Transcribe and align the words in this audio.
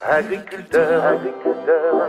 Agriculteur, 0.00 1.04
agriculteur, 1.04 2.02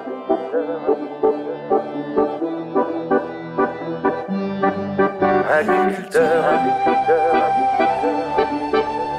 agriculteur, 5.51 6.45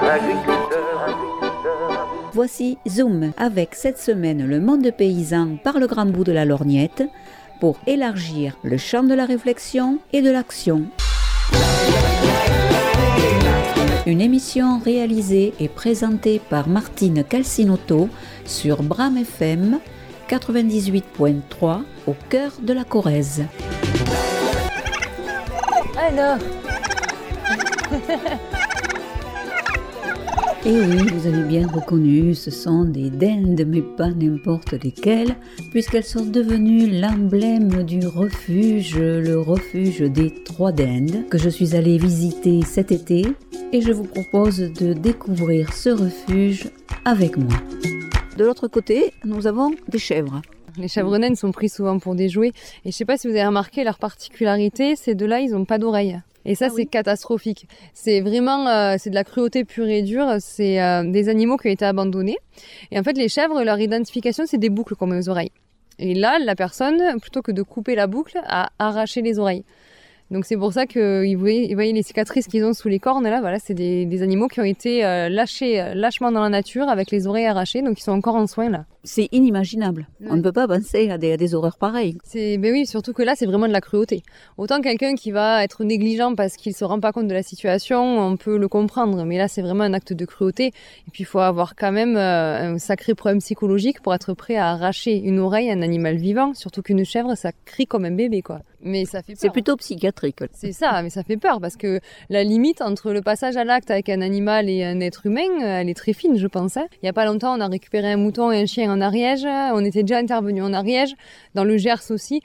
agriculteur. 0.02 1.26
Voici 2.32 2.78
Zoom 2.88 3.32
avec 3.36 3.74
cette 3.74 3.98
semaine 3.98 4.46
le 4.46 4.60
monde 4.60 4.88
paysan 4.96 5.56
par 5.64 5.80
le 5.80 5.88
grand 5.88 6.06
bout 6.06 6.22
de 6.22 6.30
la 6.30 6.44
lorgnette 6.44 7.02
pour 7.58 7.76
élargir 7.88 8.56
le 8.62 8.76
champ 8.76 9.02
de 9.02 9.14
la 9.14 9.26
réflexion 9.26 9.98
et 10.12 10.22
de 10.22 10.30
l'action. 10.30 10.84
Une 14.06 14.22
émission 14.22 14.78
réalisée 14.78 15.52
et 15.60 15.68
présentée 15.68 16.40
par 16.50 16.68
Martine 16.68 17.22
Calcinotto 17.22 18.08
sur 18.50 18.82
Bram 18.82 19.16
FM 19.16 19.78
98.3 20.28 21.82
au 22.06 22.14
cœur 22.28 22.52
de 22.60 22.72
la 22.72 22.84
Corrèze. 22.84 23.44
Alors 25.96 26.38
Et 30.66 30.78
oui, 30.78 31.06
vous 31.14 31.26
avez 31.26 31.42
bien 31.44 31.66
reconnu, 31.66 32.34
ce 32.34 32.50
sont 32.50 32.84
des 32.84 33.08
dindes, 33.08 33.64
mais 33.66 33.80
pas 33.80 34.10
n'importe 34.10 34.72
lesquelles, 34.72 35.34
puisqu'elles 35.70 36.04
sont 36.04 36.26
devenues 36.26 37.00
l'emblème 37.00 37.82
du 37.82 38.06
refuge, 38.06 38.98
le 38.98 39.38
refuge 39.38 40.02
des 40.02 40.34
trois 40.44 40.70
dindes, 40.70 41.26
que 41.30 41.38
je 41.38 41.48
suis 41.48 41.74
allée 41.74 41.96
visiter 41.96 42.60
cet 42.62 42.92
été, 42.92 43.26
et 43.72 43.80
je 43.80 43.92
vous 43.92 44.04
propose 44.04 44.58
de 44.58 44.92
découvrir 44.92 45.72
ce 45.72 45.88
refuge 45.88 46.68
avec 47.06 47.38
moi. 47.38 47.56
De 48.36 48.44
l'autre 48.44 48.68
côté, 48.68 49.12
nous 49.24 49.46
avons 49.46 49.72
des 49.88 49.98
chèvres. 49.98 50.40
Les 50.78 50.88
chèvres 50.88 51.18
naines 51.18 51.34
sont 51.36 51.52
pris 51.52 51.68
souvent 51.68 51.98
pour 51.98 52.14
des 52.14 52.28
jouets. 52.28 52.52
Et 52.84 52.92
je 52.92 52.96
sais 52.96 53.04
pas 53.04 53.16
si 53.18 53.26
vous 53.26 53.34
avez 53.34 53.44
remarqué 53.46 53.84
leur 53.84 53.98
particularité, 53.98 54.96
ces 54.96 55.14
deux-là, 55.14 55.40
ils 55.40 55.50
n'ont 55.50 55.64
pas 55.64 55.78
d'oreilles. 55.78 56.20
Et 56.46 56.54
ça, 56.54 56.66
Ah 56.66 56.70
c'est 56.70 56.82
oui. 56.82 56.86
catastrophique. 56.86 57.66
C'est 57.92 58.20
vraiment, 58.22 58.66
euh, 58.68 58.94
c'est 58.98 59.10
de 59.10 59.14
la 59.14 59.24
cruauté 59.24 59.64
pure 59.64 59.88
et 59.88 60.02
dure. 60.02 60.36
C'est 60.38 60.80
euh, 60.80 61.02
des 61.04 61.28
animaux 61.28 61.56
qui 61.58 61.68
ont 61.68 61.72
été 61.72 61.84
abandonnés. 61.84 62.38
Et 62.92 62.98
en 62.98 63.02
fait, 63.02 63.12
les 63.18 63.28
chèvres, 63.28 63.62
leur 63.62 63.78
identification, 63.78 64.44
c'est 64.46 64.58
des 64.58 64.70
boucles 64.70 64.94
comme 64.96 65.12
aux 65.12 65.28
oreilles. 65.28 65.52
Et 65.98 66.14
là, 66.14 66.38
la 66.38 66.54
personne, 66.54 67.20
plutôt 67.20 67.42
que 67.42 67.52
de 67.52 67.62
couper 67.62 67.94
la 67.94 68.06
boucle, 68.06 68.40
a 68.46 68.70
arraché 68.78 69.20
les 69.20 69.38
oreilles. 69.38 69.64
Donc 70.30 70.44
c'est 70.44 70.56
pour 70.56 70.72
ça 70.72 70.86
que 70.86 71.24
vous 71.34 71.40
voyez, 71.40 71.68
vous 71.68 71.74
voyez 71.74 71.92
les 71.92 72.04
cicatrices 72.04 72.46
qu'ils 72.46 72.64
ont 72.64 72.72
sous 72.72 72.88
les 72.88 73.00
cornes 73.00 73.28
là, 73.28 73.40
voilà, 73.40 73.58
c'est 73.58 73.74
des, 73.74 74.06
des 74.06 74.22
animaux 74.22 74.46
qui 74.46 74.60
ont 74.60 74.64
été 74.64 75.04
euh, 75.04 75.28
lâchés 75.28 75.80
euh, 75.80 75.94
lâchement 75.94 76.30
dans 76.30 76.42
la 76.42 76.48
nature 76.48 76.88
avec 76.88 77.10
les 77.10 77.26
oreilles 77.26 77.46
arrachées, 77.46 77.82
donc 77.82 77.98
ils 77.98 78.04
sont 78.04 78.12
encore 78.12 78.36
en 78.36 78.46
soins 78.46 78.70
là. 78.70 78.84
C'est 79.02 79.28
inimaginable. 79.32 80.08
On 80.28 80.36
ne 80.36 80.42
peut 80.42 80.52
pas 80.52 80.68
penser 80.68 81.10
à 81.10 81.16
des, 81.16 81.32
à 81.32 81.36
des 81.36 81.54
horreurs 81.54 81.78
pareilles. 81.78 82.18
C'est, 82.24 82.58
ben 82.58 82.72
oui, 82.72 82.86
surtout 82.86 83.12
que 83.12 83.22
là, 83.22 83.34
c'est 83.34 83.46
vraiment 83.46 83.66
de 83.66 83.72
la 83.72 83.80
cruauté. 83.80 84.22
Autant 84.58 84.80
quelqu'un 84.80 85.14
qui 85.14 85.30
va 85.30 85.64
être 85.64 85.84
négligent 85.84 86.34
parce 86.36 86.56
qu'il 86.56 86.74
se 86.74 86.84
rend 86.84 87.00
pas 87.00 87.12
compte 87.12 87.26
de 87.28 87.32
la 87.34 87.42
situation, 87.42 88.18
on 88.20 88.36
peut 88.36 88.58
le 88.58 88.68
comprendre. 88.68 89.24
Mais 89.24 89.38
là, 89.38 89.48
c'est 89.48 89.62
vraiment 89.62 89.84
un 89.84 89.94
acte 89.94 90.12
de 90.12 90.24
cruauté. 90.26 90.66
Et 90.66 91.10
puis, 91.12 91.22
il 91.22 91.26
faut 91.26 91.38
avoir 91.38 91.76
quand 91.76 91.92
même 91.92 92.16
euh, 92.16 92.74
un 92.74 92.78
sacré 92.78 93.14
problème 93.14 93.38
psychologique 93.40 94.00
pour 94.02 94.14
être 94.14 94.34
prêt 94.34 94.56
à 94.56 94.68
arracher 94.70 95.16
une 95.16 95.38
oreille 95.38 95.70
à 95.70 95.72
un 95.72 95.82
animal 95.82 96.16
vivant. 96.16 96.52
Surtout 96.54 96.82
qu'une 96.82 97.04
chèvre, 97.04 97.34
ça 97.36 97.52
crie 97.64 97.86
comme 97.86 98.04
un 98.04 98.10
bébé, 98.10 98.42
quoi. 98.42 98.60
Mais 98.82 99.04
ça 99.04 99.22
fait. 99.22 99.34
C'est 99.36 99.50
plutôt 99.50 99.76
psychiatrique. 99.76 100.38
C'est 100.54 100.72
ça, 100.72 101.02
mais 101.02 101.10
ça 101.10 101.22
fait 101.22 101.36
peur 101.36 101.60
parce 101.60 101.76
que 101.76 102.00
la 102.30 102.44
limite 102.44 102.80
entre 102.80 103.12
le 103.12 103.20
passage 103.20 103.58
à 103.58 103.64
l'acte 103.64 103.90
avec 103.90 104.08
un 104.08 104.22
animal 104.22 104.70
et 104.70 104.82
un 104.84 105.00
être 105.00 105.26
humain, 105.26 105.42
euh, 105.62 105.80
elle 105.80 105.90
est 105.90 105.94
très 105.94 106.14
fine, 106.14 106.38
je 106.38 106.46
pense. 106.46 106.78
hein. 106.78 106.86
Il 107.02 107.06
y 107.06 107.08
a 107.10 107.12
pas 107.12 107.26
longtemps, 107.26 107.54
on 107.54 107.60
a 107.60 107.66
récupéré 107.68 108.10
un 108.10 108.16
mouton 108.16 108.50
et 108.50 108.58
un 108.58 108.64
chien 108.64 108.89
en 108.90 109.00
Ariège. 109.00 109.44
On 109.46 109.84
était 109.84 110.02
déjà 110.02 110.18
intervenu 110.18 110.62
en 110.62 110.72
Ariège, 110.72 111.14
dans 111.54 111.64
le 111.64 111.76
Gers 111.78 112.10
aussi. 112.10 112.40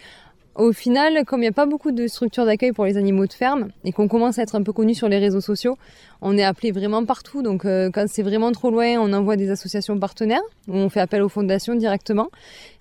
Au 0.55 0.71
final, 0.71 1.25
comme 1.25 1.39
il 1.39 1.41
n'y 1.41 1.47
a 1.49 1.51
pas 1.51 1.65
beaucoup 1.65 1.91
de 1.91 2.07
structures 2.07 2.45
d'accueil 2.45 2.71
pour 2.71 2.85
les 2.85 2.95
animaux 2.95 3.25
de 3.27 3.33
ferme 3.33 3.67
et 3.83 3.91
qu'on 3.91 4.07
commence 4.07 4.39
à 4.39 4.43
être 4.43 4.55
un 4.55 4.63
peu 4.63 4.71
connu 4.71 4.93
sur 4.93 5.09
les 5.09 5.17
réseaux 5.17 5.41
sociaux, 5.41 5.77
on 6.21 6.37
est 6.37 6.45
appelé 6.45 6.71
vraiment 6.71 7.03
partout. 7.03 7.41
Donc, 7.41 7.65
euh, 7.65 7.89
quand 7.93 8.05
c'est 8.07 8.23
vraiment 8.23 8.53
trop 8.53 8.69
loin, 8.71 8.95
on 8.99 9.11
envoie 9.11 9.35
des 9.35 9.49
associations 9.49 9.99
partenaires 9.99 10.39
où 10.69 10.75
on 10.77 10.87
fait 10.87 11.01
appel 11.01 11.21
aux 11.23 11.27
fondations 11.29 11.75
directement. 11.75 12.29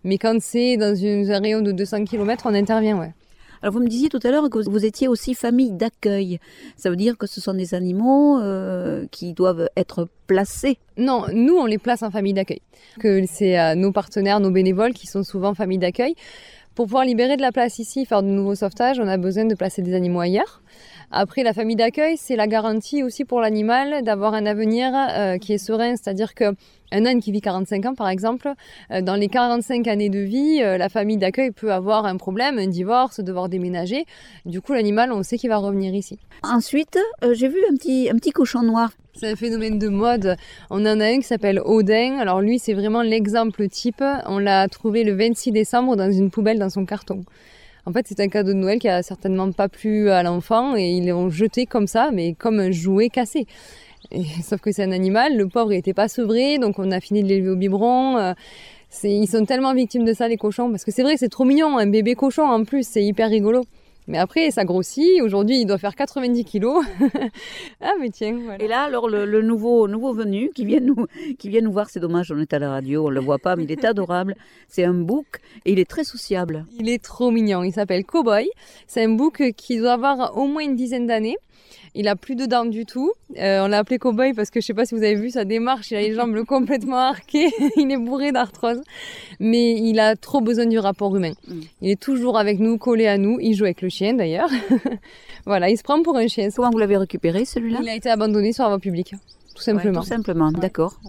Mais 0.05 0.19
quand 0.19 0.41
c'est 0.41 0.77
dans 0.77 0.95
une- 0.95 1.29
un 1.33 1.41
rayon 1.41 1.63
de 1.63 1.73
200 1.73 2.05
km, 2.05 2.45
on 2.47 2.55
intervient, 2.55 2.97
ouais. 2.97 3.13
Alors 3.65 3.73
vous 3.73 3.81
me 3.81 3.89
disiez 3.89 4.11
tout 4.11 4.21
à 4.23 4.31
l'heure 4.31 4.51
que 4.51 4.59
vous 4.59 4.85
étiez 4.85 5.09
aussi 5.09 5.33
famille 5.33 5.71
d'accueil. 5.71 6.39
Ça 6.77 6.91
veut 6.91 6.97
dire 6.97 7.17
que 7.17 7.27
ce 7.27 7.41
sont 7.41 7.55
des 7.55 7.73
animaux 7.73 8.39
euh, 8.39 9.07
qui 9.11 9.33
doivent 9.33 9.71
être 9.75 10.07
placés. 10.27 10.77
Non, 10.99 11.25
nous, 11.33 11.57
on 11.57 11.65
les 11.65 11.79
place 11.79 12.03
en 12.03 12.11
famille 12.11 12.35
d'accueil. 12.35 12.61
C'est 13.01 13.59
euh, 13.59 13.75
nos 13.75 13.91
partenaires, 13.91 14.39
nos 14.39 14.51
bénévoles 14.51 14.93
qui 14.93 15.07
sont 15.07 15.23
souvent 15.23 15.55
famille 15.55 15.79
d'accueil. 15.79 16.15
Pour 16.75 16.87
pouvoir 16.87 17.05
libérer 17.05 17.37
de 17.37 17.43
la 17.43 17.53
place 17.53 17.79
ici, 17.79 18.05
faire 18.05 18.25
de 18.25 18.29
nouveaux 18.29 18.57
sauvetages, 18.57 18.99
on 18.99 19.07
a 19.07 19.17
besoin 19.17 19.45
de 19.45 19.55
placer 19.55 19.81
des 19.81 19.95
animaux 19.95 20.19
ailleurs. 20.19 20.61
Après, 21.13 21.45
la 21.45 21.53
famille 21.53 21.77
d'accueil, 21.77 22.17
c'est 22.17 22.35
la 22.35 22.49
garantie 22.49 23.05
aussi 23.05 23.25
pour 23.25 23.41
l'animal 23.41 24.03
d'avoir 24.03 24.35
un 24.35 24.45
avenir 24.45 24.91
euh, 24.93 25.39
qui 25.39 25.53
est 25.53 25.59
serein. 25.59 25.95
C'est-à-dire 25.95 26.35
que 26.35 26.47
un 26.91 27.07
âne 27.07 27.21
qui 27.21 27.31
vit 27.31 27.41
45 27.41 27.87
ans, 27.87 27.95
par 27.95 28.09
exemple, 28.09 28.53
euh, 28.91 29.03
dans 29.03 29.15
les 29.15 29.29
45 29.29 29.87
années 29.87 30.09
de 30.09 30.19
vie, 30.19 30.63
euh, 30.63 30.77
la 30.77 30.89
famille 30.89 31.17
d'accueil 31.17 31.53
peut 31.53 31.73
avoir 31.73 32.07
un 32.07 32.17
problème, 32.17 32.59
un 32.59 32.67
divorce, 32.67 33.21
devoir 33.21 33.49
déménager. 33.49 34.05
Du 34.45 34.61
coup, 34.61 34.73
l'animal, 34.73 35.13
on 35.13 35.23
sait 35.23 35.39
qu'il 35.39 35.51
va 35.51 35.59
revenir 35.59 35.95
ici. 35.95 36.19
Ensuite, 36.43 36.99
j'ai 37.33 37.47
vu 37.47 37.59
un 37.71 37.75
petit, 37.77 38.11
un 38.11 38.17
petit 38.17 38.33
cochon 38.33 38.63
noir. 38.63 38.91
C'est 39.17 39.31
un 39.31 39.37
phénomène 39.37 39.79
de 39.79 39.89
mode. 39.89 40.37
On 40.71 40.85
en 40.87 40.99
a 40.99 41.05
un 41.05 41.19
qui 41.19 41.23
s'appelle 41.23 41.61
Odin. 41.65 42.19
Alors 42.19 42.41
lui, 42.41 42.59
c'est 42.59 42.75
vraiment 42.75 43.03
l'exemple 43.03 43.69
type. 43.69 44.03
On 44.27 44.41
l'a 44.41 44.67
trouvé 44.67 45.05
le 45.05 45.15
26 45.15 45.53
décembre 45.53 45.95
dans 45.95 46.11
une 46.11 46.31
poubelle 46.31 46.59
dans 46.59 46.69
son 46.69 46.85
carton. 46.85 47.25
En 47.87 47.93
fait, 47.93 48.07
c'est 48.09 48.19
un 48.19 48.29
cadeau 48.29 48.53
de 48.53 48.59
Noël 48.59 48.81
qui 48.81 48.89
a 48.89 49.05
certainement 49.05 49.53
pas 49.53 49.69
plu 49.69 50.11
à 50.11 50.25
l'enfant 50.25 50.75
et 50.75 50.91
ils 50.91 51.07
l'ont 51.07 51.31
jeté 51.31 51.65
comme 51.65 51.87
ça, 51.87 52.11
mais 52.13 52.35
comme 52.35 52.59
un 52.59 52.73
jouet 52.73 53.09
cassé. 53.09 53.47
Sauf 54.43 54.61
que 54.61 54.73
c'est 54.73 54.83
un 54.83 54.91
animal, 54.91 55.37
le 55.37 55.47
pauvre 55.49 55.73
il 55.73 55.79
était 55.79 55.95
pas 55.95 56.09
sevré, 56.09 56.59
donc 56.59 56.81
on 56.81 56.91
a 56.91 56.99
fini 56.99 57.23
de 57.23 57.29
l'élever 57.29 57.51
au 57.51 57.57
biberon. 57.57 58.19
Euh, 58.19 58.33
ils 59.05 59.29
sont 59.29 59.45
tellement 59.45 59.75
victimes 59.75 60.05
de 60.05 60.13
ça 60.13 60.27
les 60.27 60.37
cochons, 60.37 60.71
parce 60.71 60.85
que 60.85 60.91
c'est 60.91 61.03
vrai 61.03 61.17
c'est 61.17 61.29
trop 61.29 61.45
mignon, 61.45 61.79
un 61.79 61.87
bébé 61.87 62.15
cochon 62.15 62.45
en 62.45 62.65
plus, 62.65 62.87
c'est 62.87 63.05
hyper 63.05 63.29
rigolo. 63.29 63.65
Mais 64.07 64.19
après, 64.19 64.51
ça 64.51 64.65
grossit. 64.65 65.23
Aujourd'hui, 65.23 65.61
il 65.61 65.67
doit 65.67 65.79
faire 65.79 65.95
90 65.95 66.45
kilos. 66.45 66.85
ah, 67.81 67.93
mais 68.01 68.11
tiens, 68.11 68.39
voilà. 68.43 68.63
Et 68.63 68.69
là, 68.69 68.83
alors 68.83 69.09
le, 69.09 69.25
le 69.25 69.43
nouveau, 69.43 69.89
nouveau 69.89 70.13
venu 70.13 70.51
qui 70.55 70.65
vient, 70.65 70.81
nous, 70.81 71.07
qui 71.39 71.49
vient 71.49 71.63
nous 71.63 71.73
voir, 71.73 71.89
c'est 71.89 72.01
dommage, 72.01 72.31
on 72.31 72.39
est 72.39 72.53
à 72.53 72.59
la 72.59 72.71
radio, 72.71 73.07
on 73.07 73.11
ne 73.11 73.15
le 73.15 73.21
voit 73.21 73.39
pas, 73.39 73.57
mais 73.57 73.65
il 73.65 73.73
est 73.73 73.85
adorable. 73.85 74.35
C'est 74.69 74.85
un 74.85 74.95
bouc 74.95 75.41
et 75.65 75.73
il 75.73 75.79
est 75.79 75.89
très 75.89 76.05
sociable. 76.05 76.67
Il 76.79 76.89
est 76.89 77.03
trop 77.03 77.31
mignon. 77.31 77.63
Il 77.63 77.73
s'appelle 77.73 78.05
Cowboy. 78.05 78.49
C'est 78.87 79.05
un 79.05 79.11
bouc 79.11 79.43
qui 79.57 79.79
doit 79.79 79.93
avoir 79.93 80.37
au 80.37 80.47
moins 80.47 80.65
une 80.65 80.77
dizaine 80.77 81.07
d'années. 81.07 81.37
Il 81.97 82.09
a 82.09 82.17
plus 82.17 82.35
de 82.35 82.47
dents 82.47 82.65
du 82.65 82.87
tout. 82.87 83.13
Euh, 83.39 83.65
on 83.65 83.69
l'a 83.69 83.79
appelé 83.79 83.99
Cowboy 83.99 84.35
parce 84.35 84.51
que 84.51 84.61
je 84.61 84.67
sais 84.67 84.75
pas 84.75 84.85
si 84.85 84.97
vous 84.97 85.03
avez 85.05 85.15
vu 85.15 85.31
sa 85.31 85.45
démarche. 85.45 85.93
Il 85.93 85.97
a 85.97 86.01
les 86.01 86.13
jambes 86.17 86.45
complètement 86.45 86.99
arquées. 86.99 87.51
il 87.77 87.91
est 87.91 87.97
bourré 87.97 88.33
d'arthrose. 88.33 88.81
Mais 89.39 89.75
il 89.75 90.01
a 90.01 90.17
trop 90.17 90.41
besoin 90.41 90.67
du 90.67 90.79
rapport 90.79 91.15
humain. 91.15 91.35
Mm. 91.47 91.61
Il 91.83 91.91
est 91.91 92.01
toujours 92.01 92.37
avec 92.37 92.59
nous, 92.59 92.79
collé 92.79 93.07
à 93.07 93.17
nous. 93.17 93.39
Il 93.41 93.55
joue 93.55 93.65
avec 93.65 93.81
le 93.81 93.89
chien 93.89 94.15
d'ailleurs. 94.15 94.51
voilà, 95.47 95.71
il 95.71 95.77
se 95.77 95.85
prend 95.85 96.03
pour 96.03 96.17
un 96.17 96.27
chien. 96.27 96.49
Comment 96.55 96.71
vous 96.71 96.79
l'avez 96.79 96.97
récupéré 96.97 97.45
celui-là? 97.45 97.79
Il 97.83 97.89
a 97.89 97.95
été 97.95 98.11
abandonné 98.11 98.53
sur 98.53 98.65
la 98.65 98.71
voie 98.71 98.81
publique. 98.81 99.15
Tout 99.55 99.63
simplement. 99.63 100.01
Ouais, 100.01 100.05
tout 100.05 100.09
simplement, 100.09 100.51
d'accord. 100.53 101.01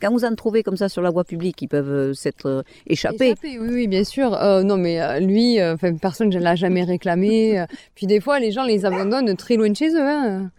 Quand 0.00 0.10
vous 0.12 0.24
en 0.24 0.34
trouvez 0.34 0.62
comme 0.62 0.76
ça 0.76 0.88
sur 0.88 1.02
la 1.02 1.10
voie 1.10 1.24
publique, 1.24 1.60
ils 1.60 1.68
peuvent 1.68 1.90
euh, 1.90 2.14
s'être 2.14 2.46
euh, 2.46 2.62
échappés. 2.86 3.26
Échappé, 3.32 3.58
oui, 3.58 3.68
oui, 3.70 3.86
bien 3.86 4.04
sûr. 4.04 4.32
Euh, 4.34 4.62
non, 4.62 4.76
mais 4.78 5.00
euh, 5.00 5.20
lui, 5.20 5.58
personne 6.00 6.28
ne 6.30 6.38
l'a 6.38 6.54
jamais 6.54 6.84
réclamé. 6.84 7.64
Puis 7.94 8.06
des 8.06 8.20
fois, 8.20 8.40
les 8.40 8.50
gens 8.50 8.64
les 8.64 8.84
abandonnent 8.86 9.36
très 9.36 9.56
loin 9.56 9.68
de 9.68 9.76
chez 9.76 9.90
eux. 9.90 10.00
hein. 10.00 10.50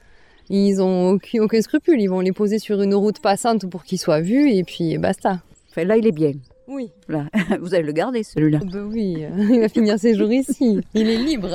Ils 0.50 0.82
ont 0.82 1.12
aucun, 1.12 1.42
aucun 1.42 1.62
scrupule. 1.62 2.00
Ils 2.02 2.08
vont 2.10 2.20
les 2.20 2.34
poser 2.34 2.60
sur 2.60 2.82
une 2.82 2.94
route 2.94 3.20
passante 3.20 3.66
pour 3.70 3.84
qu'ils 3.84 4.00
soient 4.00 4.20
vus 4.22 4.52
et 4.52 4.64
puis 4.64 4.98
basta. 4.98 5.40
Enfin, 5.72 5.86
là, 5.86 5.98
il 5.98 6.06
est 6.06 6.12
bien. 6.12 6.34
Oui, 6.68 6.92
Là. 7.10 7.26
Vous 7.62 7.74
allez 7.74 7.84
le 7.84 7.92
garder, 7.92 8.24
celui-là. 8.24 8.60
ben 8.72 8.88
oui, 8.92 9.18
il 9.50 9.60
va 9.60 9.68
finir 9.70 9.98
ses 10.00 10.16
jours 10.16 10.32
ici. 10.32 10.80
Il 10.94 11.10
est 11.10 11.18
libre. 11.18 11.50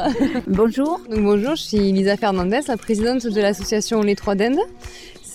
Bonjour. 0.46 1.00
Donc 1.10 1.20
bonjour, 1.22 1.54
je 1.56 1.62
suis 1.62 1.92
Lisa 1.92 2.16
Fernandez, 2.16 2.60
la 2.68 2.76
présidente 2.76 3.26
de 3.26 3.40
l'association 3.40 4.02
Les 4.02 4.16
Trois 4.16 4.34
d'Inde. 4.34 4.58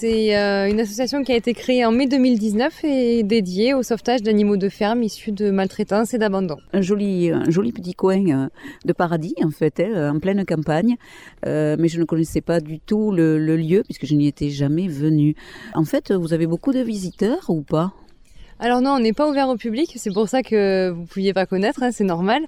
C'est 0.05 0.35
euh, 0.35 0.69
une 0.69 0.81
association 0.81 1.23
qui 1.23 1.31
a 1.31 1.38
été 1.38 1.53
créée 1.53 1.85
en 1.85 1.94
mai 1.94 2.07
2019 2.07 2.83
et 2.83 3.23
dédiée 3.23 3.73
au 3.73 3.83
sauvetage 3.83 4.21
d'animaux 4.21 4.57
de 4.57 4.67
ferme 4.67 5.01
issus 5.01 5.31
de 5.31 5.50
maltraitance 5.50 6.13
et 6.13 6.17
d'abandon. 6.17 6.57
Un 6.73 6.81
joli, 6.81 7.31
un 7.31 7.50
joli 7.50 7.71
petit 7.71 7.94
coin 7.94 8.27
euh, 8.27 8.50
de 8.83 8.91
paradis, 8.91 9.33
en 9.41 9.50
fait, 9.50 9.79
hein, 9.79 10.13
en 10.13 10.19
pleine 10.19 10.44
campagne. 10.44 10.97
Euh, 11.45 11.77
mais 11.79 11.88
je 11.88 12.01
ne 12.01 12.03
connaissais 12.03 12.41
pas 12.41 12.59
du 12.59 12.81
tout 12.81 13.13
le, 13.13 13.39
le 13.39 13.55
lieu, 13.55 13.83
puisque 13.85 14.05
je 14.05 14.15
n'y 14.15 14.27
étais 14.27 14.50
jamais 14.50 14.89
venue. 14.89 15.35
En 15.73 15.85
fait, 15.85 16.11
vous 16.11 16.33
avez 16.33 16.47
beaucoup 16.47 16.73
de 16.73 16.81
visiteurs 16.81 17.49
ou 17.49 17.61
pas? 17.61 17.94
Alors 18.63 18.80
non, 18.80 18.92
on 18.92 19.00
n'est 19.00 19.12
pas 19.12 19.27
ouvert 19.27 19.50
au 19.50 19.57
public, 19.57 19.92
c'est 19.98 20.13
pour 20.13 20.30
ça 20.30 20.42
que 20.42 20.89
vous 20.89 21.01
ne 21.01 21.06
pouviez 21.06 21.33
pas 21.33 21.45
connaître, 21.45 21.83
hein, 21.83 21.89
c'est 21.92 22.06
normal. 22.06 22.44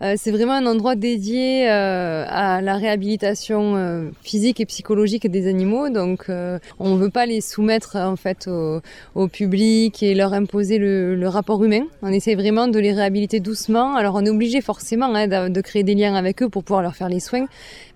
Euh, 0.00 0.14
c'est 0.16 0.30
vraiment 0.30 0.54
un 0.54 0.64
endroit 0.64 0.94
dédié 0.94 1.68
euh, 1.68 2.24
à 2.26 2.62
la 2.62 2.76
réhabilitation 2.76 3.76
euh, 3.76 4.08
physique 4.22 4.60
et 4.60 4.64
psychologique 4.64 5.30
des 5.30 5.46
animaux, 5.46 5.90
donc 5.90 6.30
on 6.30 6.88
ne 6.88 6.96
veut 6.96 7.10
pas 7.10 7.26
les 7.26 7.42
soumettre 7.42 7.96
en 7.96 8.16
fait 8.16 8.48
au, 8.48 9.28
public 9.28 10.02
et 10.02 10.14
leur 10.14 10.32
imposer 10.32 10.78
le, 10.78 11.14
le, 11.14 11.28
rapport 11.28 11.62
humain. 11.62 11.82
On 12.00 12.08
essaie 12.14 12.34
vraiment 12.34 12.68
de 12.68 12.78
les 12.78 12.94
réhabiliter 12.94 13.38
doucement. 13.38 13.94
Alors 13.94 14.14
on 14.14 14.24
est 14.24 14.30
obligé 14.30 14.62
forcément 14.62 15.14
hein, 15.14 15.26
de, 15.26 15.50
de, 15.50 15.60
créer 15.60 15.82
des 15.82 15.94
liens 15.94 16.14
avec 16.14 16.42
eux 16.42 16.48
pour 16.48 16.64
pouvoir 16.64 16.80
leur 16.80 16.96
faire 16.96 17.10
les 17.10 17.20
soins, 17.20 17.44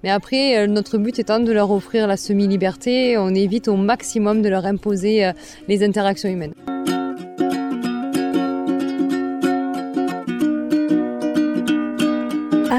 mais 0.03 0.11
après 0.11 0.67
notre 0.67 0.99
but 0.99 1.19
étant 1.19 1.41
de 1.41 1.53
leur 1.53 1.71
offrir 1.71 2.07
la 2.07 2.19
semi-liberté, 2.19 3.17
on 3.17 3.35
évite 3.35 3.69
au 3.69 3.77
maximum 3.77 4.43
de 4.43 4.51
leur 4.51 4.67
imposer 4.67 5.33
les 5.69 5.83
interactions 5.83 6.29
humaines. 6.29 6.53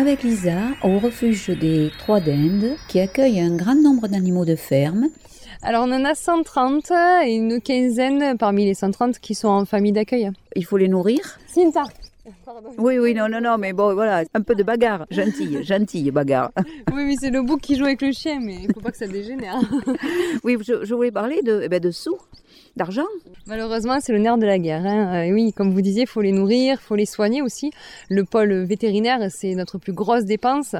Avec 0.04 0.24
Lisa 0.24 0.60
au 0.84 1.00
refuge 1.00 1.48
des 1.48 1.90
Trois 1.98 2.20
Dindes 2.20 2.76
qui 2.90 3.00
accueille 3.00 3.40
un 3.40 3.56
grand 3.56 3.74
nombre 3.74 4.10
d'animaux 4.10 4.44
de 4.44 4.58
ferme. 4.58 5.08
Alors 5.62 5.86
on 5.88 5.94
en 5.94 6.04
a 6.04 6.14
130 6.14 6.92
et 7.26 7.34
une 7.34 7.62
quinzaine 7.62 8.38
parmi 8.38 8.66
les 8.66 8.74
130 8.74 9.20
qui 9.20 9.34
sont 9.34 9.48
en 9.48 9.64
famille 9.64 9.94
d'accueil. 9.94 10.30
Il 10.58 10.66
faut 10.66 10.76
les 10.76 10.90
nourrir? 10.90 11.40
Cinta. 11.48 11.84
Pardon. 12.46 12.70
Oui, 12.78 13.00
oui, 13.00 13.14
non, 13.14 13.28
non, 13.30 13.42
non, 13.42 13.58
mais 13.58 13.74
bon, 13.74 13.94
voilà, 13.94 14.24
un 14.34 14.42
peu 14.42 14.56
de 14.56 14.64
bagarre, 14.64 15.06
gentille, 15.12 15.64
gentille 15.64 16.10
bagarre. 16.12 16.52
Oui, 16.94 17.04
oui, 17.06 17.18
c'est 17.20 17.30
le 17.30 17.42
bouc 17.42 17.60
qui 17.62 17.76
joue 17.76 17.86
avec 17.86 18.02
le 18.02 18.12
chien, 18.12 18.40
mais 18.42 18.56
il 18.56 18.68
ne 18.68 18.74
faut 18.74 18.80
pas 18.80 18.92
que 18.92 18.98
ça 18.98 19.08
dégénère. 19.08 19.60
oui, 20.44 20.58
je, 20.62 20.86
je 20.86 20.94
voulais 20.94 21.12
parler 21.12 21.42
de, 21.42 21.62
eh 21.64 21.70
ben, 21.70 21.80
de 21.80 21.92
sous, 21.92 22.18
d'argent. 22.76 23.06
Malheureusement, 23.46 24.00
c'est 24.00 24.14
le 24.14 24.20
nerf 24.20 24.38
de 24.38 24.46
la 24.46 24.58
guerre. 24.58 24.86
Hein. 24.86 25.28
Euh, 25.28 25.34
oui, 25.34 25.54
comme 25.54 25.74
vous 25.74 25.82
disiez, 25.82 26.04
il 26.04 26.08
faut 26.08 26.22
les 26.22 26.32
nourrir, 26.32 26.78
il 26.80 26.84
faut 26.84 26.96
les 26.96 27.06
soigner 27.06 27.42
aussi. 27.42 27.72
Le 28.10 28.24
pôle 28.24 28.54
vétérinaire, 28.64 29.20
c'est 29.30 29.54
notre 29.56 29.78
plus 29.78 29.94
grosse 29.94 30.26
dépense 30.26 30.76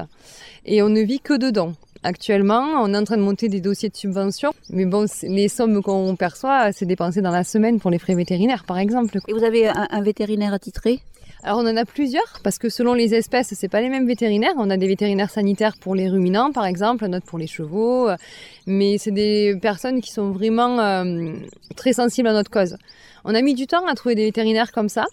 et 0.64 0.82
on 0.82 0.88
ne 0.88 1.00
vit 1.00 1.20
que 1.20 1.34
dedans. 1.34 1.72
Actuellement, 2.06 2.82
on 2.82 2.92
est 2.92 2.98
en 2.98 3.04
train 3.04 3.16
de 3.16 3.22
monter 3.22 3.48
des 3.48 3.62
dossiers 3.62 3.88
de 3.88 3.96
subvention, 3.96 4.52
mais 4.68 4.84
bon, 4.84 5.06
les 5.22 5.48
sommes 5.48 5.82
qu'on 5.82 6.16
perçoit, 6.16 6.70
c'est 6.70 6.84
dépensé 6.84 7.22
dans 7.22 7.30
la 7.30 7.44
semaine 7.44 7.80
pour 7.80 7.90
les 7.90 7.98
frais 7.98 8.14
vétérinaires, 8.14 8.64
par 8.64 8.78
exemple. 8.78 9.20
Et 9.26 9.32
vous 9.32 9.42
avez 9.42 9.68
un, 9.68 9.88
un 9.90 10.02
vétérinaire 10.02 10.52
attitré? 10.52 11.00
Alors 11.42 11.58
on 11.58 11.66
en 11.66 11.76
a 11.76 11.84
plusieurs 11.84 12.40
parce 12.42 12.58
que 12.58 12.68
selon 12.68 12.94
les 12.94 13.14
espèces, 13.14 13.52
c'est 13.54 13.68
pas 13.68 13.80
les 13.82 13.88
mêmes 13.90 14.06
vétérinaires. 14.06 14.54
On 14.56 14.70
a 14.70 14.76
des 14.76 14.86
vétérinaires 14.86 15.30
sanitaires 15.30 15.76
pour 15.78 15.94
les 15.94 16.08
ruminants 16.08 16.52
par 16.52 16.64
exemple, 16.64 17.04
un 17.04 17.12
autre 17.14 17.26
pour 17.26 17.38
les 17.38 17.46
chevaux, 17.46 18.08
mais 18.66 18.96
c'est 18.98 19.10
des 19.10 19.54
personnes 19.60 20.00
qui 20.00 20.10
sont 20.10 20.30
vraiment 20.30 20.78
euh, 20.80 21.32
très 21.76 21.92
sensibles 21.92 22.28
à 22.28 22.32
notre 22.32 22.50
cause. 22.50 22.76
On 23.24 23.34
a 23.34 23.42
mis 23.42 23.54
du 23.54 23.66
temps 23.66 23.86
à 23.86 23.94
trouver 23.94 24.14
des 24.14 24.24
vétérinaires 24.24 24.72
comme 24.72 24.88
ça. 24.88 25.04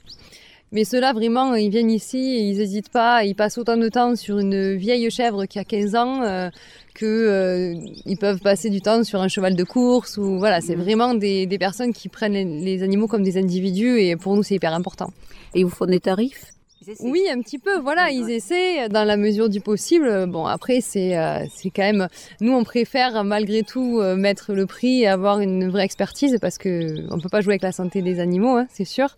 Mais 0.72 0.86
ceux-là, 0.86 1.12
vraiment, 1.12 1.54
ils 1.56 1.70
viennent 1.70 1.92
ici, 1.92 2.50
ils 2.50 2.58
n'hésitent 2.58 2.90
pas, 2.90 3.26
ils 3.26 3.36
passent 3.36 3.58
autant 3.58 3.76
de 3.76 3.90
temps 3.90 4.16
sur 4.16 4.40
une 4.40 4.76
vieille 4.76 5.12
chèvre 5.12 5.46
qui 5.46 5.60
a 5.60 5.66
15 5.66 5.96
ans 5.96 6.24
euh, 6.24 6.50
que 6.94 7.06
euh, 7.06 7.76
ils 8.06 8.18
peuvent 8.18 8.40
passer 8.40 8.70
du 8.70 8.82
temps 8.82 9.04
sur 9.04 9.22
un 9.22 9.28
cheval 9.28 9.56
de 9.56 9.64
course 9.66 10.18
ou 10.18 10.38
voilà, 10.40 10.62
c'est 10.62 10.76
vraiment 10.76 11.14
des, 11.14 11.46
des, 11.46 11.58
personnes 11.58 11.92
qui 11.92 12.08
prennent 12.08 12.34
les, 12.34 12.46
les, 12.46 12.84
animaux 12.84 13.08
comme 13.08 13.24
des 13.24 13.38
individus 13.38 14.00
et 14.00 14.16
pour 14.16 14.36
nous 14.36 14.44
c'est 14.44 14.56
hyper 14.56 14.74
important. 14.74 15.12
Et 15.54 15.60
ils 15.60 15.66
vous 15.66 15.72
font 15.72 15.88
des 15.88 16.00
tarifs? 16.00 16.54
Oui, 17.02 17.28
un 17.30 17.42
petit 17.42 17.60
peu. 17.60 17.80
Voilà, 17.80 18.10
ils 18.10 18.30
essaient 18.32 18.90
dans 18.90 19.04
la 19.04 19.16
mesure 19.16 19.50
du 19.50 19.62
possible. 19.62 20.26
Bon, 20.26 20.46
après, 20.48 20.82
c'est 20.82 21.16
euh, 21.16 21.46
c'est 21.54 21.70
quand 21.70 21.84
même. 21.84 22.08
Nous, 22.40 22.52
on 22.54 22.64
préfère 22.64 23.24
malgré 23.24 23.62
tout 23.62 24.00
euh, 24.00 24.16
mettre 24.16 24.54
le 24.54 24.66
prix 24.66 25.02
et 25.02 25.08
avoir 25.08 25.42
une 25.42 25.70
vraie 25.70 25.86
expertise 25.86 26.38
parce 26.42 26.58
que 26.58 27.06
on 27.12 27.20
peut 27.20 27.30
pas 27.30 27.42
jouer 27.42 27.54
avec 27.54 27.62
la 27.62 27.72
santé 27.72 28.02
des 28.02 28.20
animaux, 28.20 28.58
hein, 28.58 28.68
c'est 28.72 28.86
sûr. 28.86 29.16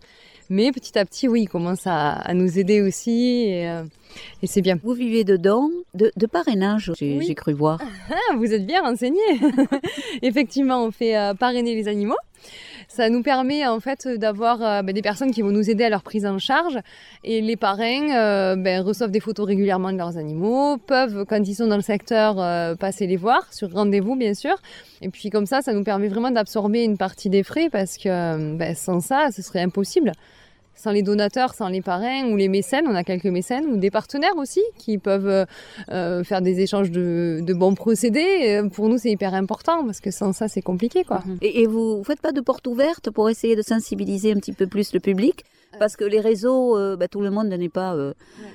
Mais 0.50 0.72
petit 0.72 0.98
à 0.98 1.04
petit, 1.04 1.26
oui, 1.26 1.42
ils 1.42 1.48
commencent 1.48 1.86
à, 1.86 2.10
à 2.12 2.34
nous 2.34 2.58
aider 2.58 2.82
aussi 2.82 3.44
et, 3.46 3.68
euh, 3.68 3.82
et 4.42 4.46
c'est 4.46 4.60
bien. 4.60 4.78
Vous 4.82 4.92
vivez 4.92 5.24
dedans 5.24 5.70
de, 5.94 6.12
de 6.16 6.26
parrainage, 6.26 6.92
j'ai 6.98 7.16
oui. 7.16 7.34
cru 7.34 7.54
voir. 7.54 7.80
Ah, 8.10 8.36
vous 8.36 8.52
êtes 8.52 8.66
bien 8.66 8.82
renseigné. 8.82 9.20
Effectivement, 10.22 10.84
on 10.84 10.90
fait 10.90 11.16
euh, 11.16 11.34
parrainer 11.34 11.74
les 11.74 11.88
animaux. 11.88 12.16
Ça 12.88 13.08
nous 13.08 13.22
permet 13.22 13.66
en 13.66 13.80
fait 13.80 14.06
d'avoir 14.06 14.62
euh, 14.62 14.82
ben, 14.82 14.94
des 14.94 15.00
personnes 15.00 15.30
qui 15.30 15.40
vont 15.40 15.50
nous 15.50 15.70
aider 15.70 15.84
à 15.84 15.88
leur 15.88 16.02
prise 16.02 16.26
en 16.26 16.38
charge 16.38 16.78
et 17.24 17.40
les 17.40 17.56
parrains 17.56 18.54
ben, 18.56 18.82
reçoivent 18.82 19.10
des 19.10 19.20
photos 19.20 19.46
régulièrement 19.46 19.90
de 19.90 19.96
leurs 19.96 20.18
animaux, 20.18 20.76
peuvent 20.76 21.24
quand 21.26 21.42
ils 21.48 21.54
sont 21.54 21.66
dans 21.66 21.76
le 21.76 21.82
secteur 21.82 22.36
passer 22.76 23.06
les 23.06 23.16
voir 23.16 23.50
sur 23.52 23.72
rendez-vous 23.72 24.14
bien 24.14 24.34
sûr. 24.34 24.56
Et 25.00 25.08
puis 25.08 25.30
comme 25.30 25.46
ça, 25.46 25.62
ça 25.62 25.72
nous 25.72 25.82
permet 25.82 26.08
vraiment 26.08 26.30
d'absorber 26.30 26.84
une 26.84 26.98
partie 26.98 27.30
des 27.30 27.42
frais 27.42 27.70
parce 27.70 27.96
que 27.96 28.56
ben, 28.56 28.74
sans 28.74 29.00
ça, 29.00 29.30
ce 29.32 29.40
serait 29.40 29.62
impossible 29.62 30.12
sans 30.74 30.92
les 30.92 31.02
donateurs, 31.02 31.54
sans 31.54 31.68
les 31.68 31.80
parrains 31.80 32.26
ou 32.30 32.36
les 32.36 32.48
mécènes, 32.48 32.86
on 32.88 32.94
a 32.94 33.04
quelques 33.04 33.26
mécènes 33.26 33.66
ou 33.66 33.76
des 33.76 33.90
partenaires 33.90 34.36
aussi 34.36 34.62
qui 34.78 34.98
peuvent 34.98 35.46
euh, 35.90 36.24
faire 36.24 36.42
des 36.42 36.60
échanges 36.60 36.90
de, 36.90 37.54
bons 37.54 37.74
procédés. 37.74 38.62
Pour 38.72 38.88
nous, 38.88 38.98
c'est 38.98 39.10
hyper 39.10 39.34
important 39.34 39.84
parce 39.84 40.00
que 40.00 40.10
sans 40.10 40.32
ça, 40.32 40.48
c'est 40.48 40.62
compliqué, 40.62 41.04
quoi. 41.04 41.22
Et, 41.40 41.62
et 41.62 41.66
vous, 41.66 41.98
vous 41.98 42.04
faites 42.04 42.20
pas 42.20 42.32
de 42.32 42.40
porte 42.40 42.66
ouverte 42.66 43.10
pour 43.10 43.30
essayer 43.30 43.56
de 43.56 43.62
sensibiliser 43.62 44.32
un 44.32 44.36
petit 44.36 44.52
peu 44.52 44.66
plus 44.66 44.92
le 44.92 45.00
public 45.00 45.44
parce 45.78 45.96
que 45.96 46.04
les 46.04 46.20
réseaux, 46.20 46.76
euh, 46.76 46.96
bah, 46.96 47.08
tout 47.08 47.20
le 47.20 47.30
monde 47.30 47.48
n'est 47.48 47.68
pas 47.68 47.94
euh, 47.94 48.14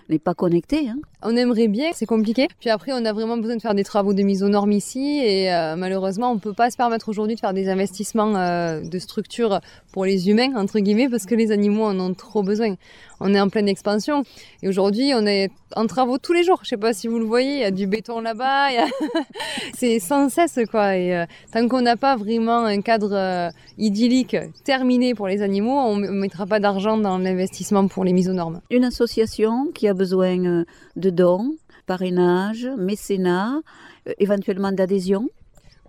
n'est 0.10 0.20
pas 0.20 0.34
connecté. 0.34 0.90
Hein. 0.90 0.98
On 1.22 1.36
aimerait 1.36 1.68
bien, 1.68 1.90
c'est 1.94 2.06
compliqué. 2.06 2.48
Puis 2.62 2.70
après, 2.70 2.94
on 2.94 3.04
a 3.04 3.12
vraiment 3.12 3.38
besoin 3.38 3.58
de 3.58 3.62
faire 3.62 3.76
des 3.76 3.84
travaux 3.84 4.14
de 4.14 4.24
mise 4.24 4.42
aux 4.42 4.48
normes 4.48 4.72
ici, 4.72 5.20
et 5.22 5.54
euh, 5.54 5.76
malheureusement, 5.76 6.32
on 6.32 6.40
peut 6.40 6.54
pas 6.54 6.72
se 6.72 6.78
permettre 6.78 7.10
aujourd'hui 7.10 7.36
de 7.36 7.42
faire 7.42 7.54
des 7.54 7.68
investissements 7.68 8.38
euh, 8.38 8.82
de 8.82 9.00
structure 9.00 9.60
pour 9.92 10.06
les 10.06 10.30
humains 10.30 10.56
entre 10.56 10.80
guillemets, 10.80 11.10
parce 11.10 11.26
que 11.26 11.36
les 11.36 11.52
animaux 11.52 11.84
en 11.84 12.00
ont 12.00 12.14
trop 12.14 12.42
besoin. 12.42 12.76
On 13.20 13.34
est 13.34 13.42
en 13.42 13.50
pleine 13.50 13.68
expansion, 13.68 14.24
et 14.64 14.70
aujourd'hui, 14.70 15.12
on 15.14 15.26
est 15.26 15.52
en 15.76 15.88
travaux 15.88 16.20
tous 16.20 16.32
les 16.32 16.46
jours. 16.46 16.62
Je 16.64 16.70
sais 16.70 16.78
pas 16.78 16.94
si 16.94 17.10
vous 17.10 17.20
le 17.20 17.26
voyez, 17.26 17.56
il 17.56 17.60
y 17.60 17.66
a 17.66 17.72
du 17.72 17.86
béton 17.86 18.22
là-bas, 18.22 18.68
a... 18.68 18.86
c'est 19.78 20.00
sans 20.00 20.30
cesse 20.30 20.58
quoi. 20.72 20.96
Et 20.96 21.14
euh, 21.14 21.26
tant 21.52 21.68
qu'on 21.68 21.82
n'a 21.82 21.98
pas 21.98 22.16
vraiment 22.16 22.64
un 22.64 22.80
cadre 22.80 23.52
idyllique 23.78 24.38
terminé 24.64 25.14
pour 25.16 25.28
les 25.28 25.42
animaux, 25.42 25.78
on 25.78 25.98
mettra 25.98 26.46
pas 26.46 26.62
d'argent 26.62 26.98
dans 26.98 27.09
l'investissement 27.18 27.88
pour 27.88 28.04
les 28.04 28.14
mises 28.14 28.30
aux 28.30 28.34
normes. 28.34 28.62
Une 28.70 28.84
association 28.84 29.72
qui 29.74 29.88
a 29.88 29.94
besoin 29.94 30.66
de 30.96 31.10
dons, 31.10 31.56
parrainage, 31.90 32.70
mécénat, 32.78 33.62
euh, 34.08 34.14
éventuellement 34.20 34.72
d'adhésion 34.72 35.28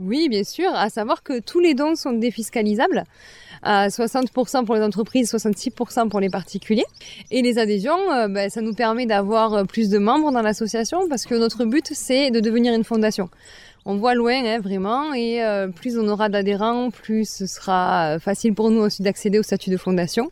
Oui, 0.01 0.31
bien 0.31 0.45
sûr, 0.45 0.71
à 0.75 0.89
savoir 0.89 1.23
que 1.23 1.41
tous 1.41 1.61
les 1.61 1.75
dons 1.75 1.95
sont 1.95 2.15
défiscalisables 2.15 3.05
à 3.63 3.89
60% 3.89 4.65
pour 4.65 4.75
les 4.75 4.81
entreprises, 4.81 5.31
66% 5.31 6.09
pour 6.09 6.21
les 6.21 6.31
particuliers. 6.31 6.87
Et 7.31 7.43
les 7.43 7.59
adhésions, 7.59 8.01
euh, 8.11 8.29
ben, 8.29 8.49
ça 8.49 8.63
nous 8.63 8.73
permet 8.73 9.05
d'avoir 9.05 9.67
plus 9.67 9.91
de 9.91 9.99
membres 9.99 10.33
dans 10.33 10.41
l'association 10.41 11.07
parce 11.07 11.27
que 11.27 11.35
notre 11.35 11.67
but, 11.67 11.91
c'est 11.93 12.31
de 12.31 12.41
devenir 12.41 12.73
une 12.73 12.85
fondation. 12.85 13.29
On 13.85 13.97
voit 13.97 14.15
loin, 14.15 14.43
hein, 14.43 14.59
vraiment, 14.59 15.13
et 15.13 15.45
euh, 15.45 15.69
plus 15.69 15.99
on 15.99 16.09
aura 16.09 16.31
d'adhérents, 16.31 16.91
plus 16.91 17.29
ce 17.29 17.47
sera 17.47 18.19
facile 18.21 18.55
pour 18.55 18.71
nous 18.71 18.83
ensuite 18.83 19.03
d'accéder 19.03 19.39
au 19.39 19.43
statut 19.43 19.69
de 19.69 19.77
fondation. 19.77 20.31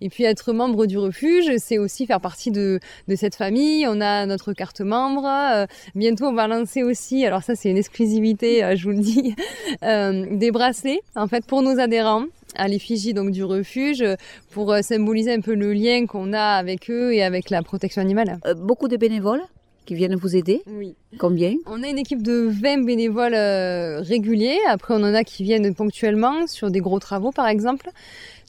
Et 0.00 0.08
puis 0.08 0.24
être 0.24 0.52
membre 0.52 0.86
du 0.86 0.98
refuge, 0.98 1.50
c'est 1.58 1.78
aussi 1.78 2.06
faire 2.06 2.20
partie 2.20 2.50
de, 2.50 2.80
de, 3.08 3.16
cette 3.16 3.34
famille. 3.34 3.86
On 3.88 4.00
a 4.00 4.26
notre 4.26 4.52
carte 4.52 4.80
membre. 4.80 5.26
Euh, 5.26 5.66
bientôt, 5.94 6.26
on 6.26 6.34
va 6.34 6.46
lancer 6.46 6.82
aussi, 6.82 7.24
alors 7.24 7.42
ça 7.42 7.54
c'est 7.54 7.70
une 7.70 7.76
exclusivité, 7.76 8.64
euh, 8.64 8.76
je 8.76 8.84
vous 8.84 8.96
le 8.96 9.02
dis, 9.02 9.34
euh, 9.82 10.26
des 10.30 10.50
bracelets 10.50 11.00
en 11.14 11.26
fait 11.26 11.44
pour 11.46 11.62
nos 11.62 11.78
adhérents 11.78 12.24
à 12.54 12.68
l'effigie 12.68 13.12
donc 13.12 13.32
du 13.32 13.44
refuge 13.44 14.02
pour 14.50 14.74
symboliser 14.80 15.32
un 15.32 15.40
peu 15.40 15.54
le 15.54 15.74
lien 15.74 16.06
qu'on 16.06 16.32
a 16.32 16.56
avec 16.56 16.90
eux 16.90 17.12
et 17.12 17.22
avec 17.22 17.50
la 17.50 17.62
protection 17.62 18.00
animale. 18.00 18.38
Beaucoup 18.56 18.88
de 18.88 18.96
bénévoles 18.96 19.42
qui 19.86 19.94
viennent 19.94 20.16
vous 20.16 20.36
aider 20.36 20.62
Oui. 20.66 20.94
Combien? 21.18 21.54
On 21.64 21.82
a 21.82 21.88
une 21.88 21.98
équipe 21.98 22.22
de 22.22 22.48
20 22.50 22.84
bénévoles 22.84 23.34
euh, 23.34 24.00
réguliers. 24.00 24.58
Après, 24.68 24.92
on 24.92 25.02
en 25.02 25.14
a 25.14 25.24
qui 25.24 25.44
viennent 25.44 25.74
ponctuellement 25.74 26.46
sur 26.46 26.70
des 26.70 26.80
gros 26.80 26.98
travaux, 26.98 27.30
par 27.30 27.48
exemple. 27.48 27.88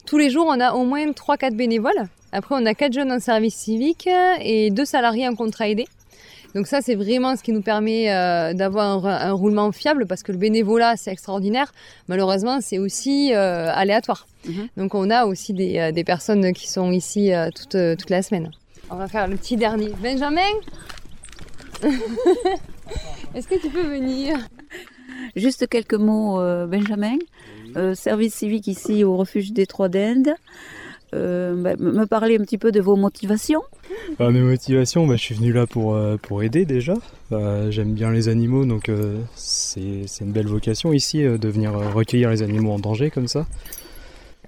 Tous 0.08 0.16
les 0.16 0.30
jours, 0.30 0.46
on 0.48 0.58
a 0.58 0.72
au 0.72 0.84
moins 0.84 1.04
3-4 1.10 1.54
bénévoles. 1.54 2.08
Après, 2.32 2.54
on 2.58 2.64
a 2.64 2.72
4 2.72 2.94
jeunes 2.94 3.12
en 3.12 3.20
service 3.20 3.54
civique 3.54 4.08
et 4.40 4.70
2 4.70 4.86
salariés 4.86 5.28
en 5.28 5.34
contrat 5.34 5.68
aidé. 5.68 5.86
Donc 6.54 6.66
ça, 6.66 6.80
c'est 6.80 6.94
vraiment 6.94 7.36
ce 7.36 7.42
qui 7.42 7.52
nous 7.52 7.60
permet 7.60 8.10
euh, 8.10 8.54
d'avoir 8.54 9.06
un, 9.06 9.28
un, 9.28 9.32
roulement 9.32 9.70
fiable 9.70 10.06
parce 10.06 10.22
que 10.22 10.32
le 10.32 10.38
bénévolat, 10.38 10.96
c'est 10.96 11.12
extraordinaire. 11.12 11.74
Malheureusement, 12.08 12.62
c'est 12.62 12.78
aussi 12.78 13.34
euh, 13.34 13.70
aléatoire. 13.70 14.26
Mm 14.46 14.50
-hmm. 14.52 14.68
Donc 14.78 14.94
on 14.94 15.10
a 15.10 15.26
aussi 15.26 15.52
des, 15.52 15.78
euh, 15.78 15.92
des 15.92 16.04
personnes 16.04 16.54
qui 16.54 16.68
sont 16.70 16.90
ici 16.90 17.34
euh, 17.34 17.50
toute, 17.56 17.76
toute 17.98 18.10
la 18.10 18.22
semaine. 18.22 18.50
On 18.90 18.96
va 18.96 19.08
faire 19.08 19.28
le 19.28 19.36
petit 19.36 19.56
dernier. 19.58 19.90
Benjamin 20.02 20.54
Est-ce 23.34 23.46
que 23.50 23.58
tu 23.60 23.68
peux 23.68 23.86
venir? 23.96 24.38
Juste 25.36 25.68
quelques 25.68 25.94
mots, 25.94 26.40
euh, 26.40 26.66
Benjamin. 26.66 27.18
Euh, 27.78 27.94
service 27.94 28.34
civique 28.34 28.66
ici 28.66 29.04
au 29.04 29.16
refuge 29.16 29.52
des 29.52 29.66
Trois 29.66 29.88
d'Inde. 29.88 30.30
Euh, 31.14 31.54
bah, 31.54 31.74
me 31.78 32.04
parler 32.04 32.36
un 32.36 32.42
petit 32.42 32.58
peu 32.58 32.70
de 32.70 32.80
vos 32.80 32.96
motivations 32.96 33.62
Mes 34.20 34.42
motivations, 34.42 35.06
bah, 35.06 35.16
je 35.16 35.22
suis 35.22 35.34
venu 35.34 35.52
là 35.52 35.66
pour, 35.66 35.94
euh, 35.94 36.16
pour 36.20 36.42
aider 36.42 36.64
déjà. 36.64 36.94
Bah, 37.30 37.70
J'aime 37.70 37.94
bien 37.94 38.10
les 38.10 38.28
animaux, 38.28 38.64
donc 38.64 38.90
c'est 39.36 40.04
une 40.20 40.32
belle 40.32 40.48
vocation 40.48 40.92
ici 40.92 41.22
de 41.22 41.48
venir 41.48 41.72
recueillir 41.72 42.30
les 42.30 42.42
animaux 42.42 42.72
en 42.72 42.78
danger 42.78 43.10
comme 43.10 43.28
ça. 43.28 43.46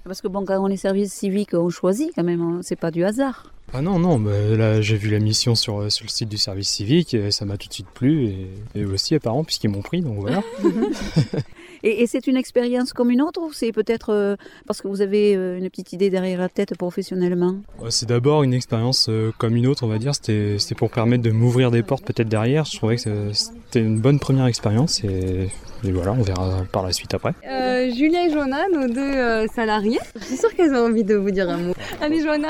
Parce 0.03 0.21
que 0.21 0.27
bon, 0.27 0.45
quand 0.45 0.61
on 0.61 0.67
est 0.67 0.77
service 0.77 1.13
civique, 1.13 1.53
on 1.53 1.69
choisit 1.69 2.11
quand 2.15 2.23
même, 2.23 2.41
hein, 2.41 2.59
c'est 2.63 2.75
pas 2.75 2.91
du 2.91 3.05
hasard. 3.05 3.51
Ah 3.73 3.81
non, 3.81 3.99
non, 3.99 4.19
là 4.19 4.81
j'ai 4.81 4.97
vu 4.97 5.09
la 5.09 5.19
mission 5.19 5.55
sur, 5.55 5.89
sur 5.89 6.03
le 6.03 6.09
site 6.09 6.27
du 6.27 6.37
service 6.37 6.67
civique 6.67 7.13
et 7.13 7.31
ça 7.31 7.45
m'a 7.45 7.55
tout 7.55 7.69
de 7.69 7.73
suite 7.73 7.87
plu 7.93 8.25
et, 8.25 8.47
et 8.75 8.83
aussi 8.83 9.15
apparemment 9.15 9.45
puisqu'ils 9.45 9.69
m'ont 9.69 9.81
pris, 9.81 10.01
donc 10.01 10.19
voilà. 10.19 10.43
Et, 11.83 12.07
c'est 12.07 12.27
une 12.27 12.37
expérience 12.37 12.93
comme 12.93 13.09
une 13.11 13.21
autre 13.21 13.41
ou 13.41 13.53
c'est 13.53 13.71
peut-être 13.71 14.09
euh, 14.09 14.35
parce 14.67 14.81
que 14.81 14.87
vous 14.87 15.01
avez 15.01 15.35
euh, 15.35 15.57
une 15.57 15.69
petite 15.69 15.93
idée 15.93 16.09
derrière 16.09 16.39
la 16.39 16.49
tête 16.49 16.77
professionnellement? 16.77 17.55
C'est 17.89 18.07
d'abord 18.07 18.43
une 18.43 18.53
expérience 18.53 19.07
euh, 19.09 19.31
comme 19.37 19.55
une 19.55 19.67
autre, 19.67 19.83
on 19.83 19.87
va 19.87 19.97
dire. 19.97 20.13
C'était 20.13 20.57
pour 20.75 20.91
permettre 20.91 21.23
de 21.23 21.31
m'ouvrir 21.31 21.71
des 21.71 21.83
portes 21.83 22.05
peut-être 22.05 22.29
derrière. 22.29 22.65
Je 22.65 22.77
trouvais 22.77 22.97
que 22.97 23.31
c'était 23.71 23.85
une 23.85 23.99
bonne 24.01 24.19
première 24.19 24.47
expérience 24.47 25.01
et, 25.05 25.47
et 25.85 25.91
voilà, 25.93 26.11
on 26.11 26.23
verra 26.23 26.63
par 26.73 26.83
la 26.83 26.91
suite 26.91 27.13
après. 27.13 27.33
Euh, 27.47 27.89
Julia 27.89 28.25
et 28.27 28.29
Joanna, 28.29 28.65
nos 28.69 28.87
deux 28.89 28.99
euh, 28.99 29.47
salariés, 29.47 29.99
je 30.19 30.25
suis 30.25 30.35
sûre 30.35 30.53
qu'elles 30.53 30.73
ont 30.73 30.87
envie 30.87 31.05
de 31.05 31.15
vous 31.15 31.31
dire 31.31 31.49
un 31.49 31.55
mot. 31.55 31.73
Allez 32.01 32.21
Joanna 32.21 32.49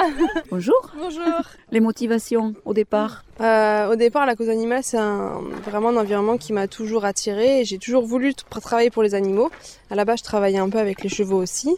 Bonjour. 0.50 0.92
Bonjour. 0.98 1.42
Les 1.72 1.80
motivations 1.80 2.56
au 2.66 2.74
départ 2.74 3.24
Euh, 3.40 3.92
au 3.92 3.96
départ, 3.96 4.26
la 4.26 4.36
cause 4.36 4.50
animale, 4.50 4.82
c'est 4.82 4.98
un, 4.98 5.42
vraiment 5.64 5.90
un 5.90 5.98
environnement 5.98 6.38
qui 6.38 6.54
m'a 6.54 6.68
toujours 6.68 7.06
attirée. 7.06 7.62
et 7.62 7.66
J'ai 7.66 7.78
toujours 7.78 8.04
voulu 8.04 8.34
travailler 8.34 8.90
pour 8.90 9.04
les 9.04 9.14
animaux. 9.14 9.52
À 9.92 9.96
la 9.96 10.06
base, 10.06 10.20
je 10.20 10.24
travaillais 10.24 10.58
un 10.58 10.70
peu 10.70 10.80
avec 10.80 11.04
les 11.04 11.10
chevaux 11.10 11.38
aussi. 11.38 11.70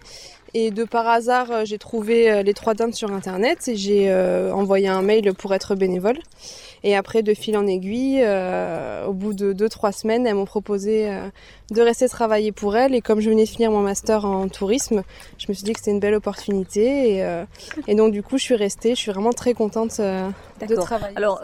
Et 0.53 0.71
de 0.71 0.85
par 0.85 1.07
hasard, 1.07 1.51
euh, 1.51 1.65
j'ai 1.65 1.77
trouvé 1.79 2.43
les 2.43 2.53
trois 2.53 2.75
dindes 2.75 2.93
sur 2.93 3.12
Internet 3.12 3.67
et 3.67 3.75
j'ai 3.75 4.09
euh, 4.09 4.53
envoyé 4.53 4.88
un 4.88 5.01
mail 5.01 5.33
pour 5.33 5.53
être 5.53 5.75
bénévole. 5.75 6.19
Et 6.85 6.97
après, 6.97 7.23
de 7.23 7.33
fil 7.33 7.55
en 7.55 7.65
aiguille, 7.65 8.21
euh, 8.21 9.05
au 9.05 9.13
bout 9.13 9.33
de 9.33 9.53
deux, 9.53 9.69
trois 9.69 9.93
semaines, 9.93 10.27
elles 10.27 10.35
m'ont 10.35 10.45
proposé 10.45 11.09
euh, 11.09 11.29
de 11.71 11.81
rester 11.81 12.09
travailler 12.09 12.51
pour 12.51 12.75
elles. 12.75 12.93
Et 12.93 12.99
comme 12.99 13.21
je 13.21 13.29
venais 13.29 13.45
de 13.45 13.49
finir 13.49 13.71
mon 13.71 13.79
master 13.79 14.25
en 14.25 14.49
tourisme, 14.49 15.03
je 15.37 15.45
me 15.47 15.53
suis 15.53 15.63
dit 15.63 15.71
que 15.71 15.79
c'était 15.79 15.91
une 15.91 16.01
belle 16.01 16.13
opportunité. 16.13 17.15
Et, 17.15 17.23
euh, 17.23 17.45
et 17.87 17.95
donc, 17.95 18.11
du 18.11 18.21
coup, 18.21 18.37
je 18.37 18.43
suis 18.43 18.55
restée. 18.55 18.95
Je 18.95 18.99
suis 18.99 19.11
vraiment 19.11 19.31
très 19.31 19.53
contente 19.53 20.01
de 20.01 20.75
travailler. 20.75 21.15
Alors, 21.15 21.41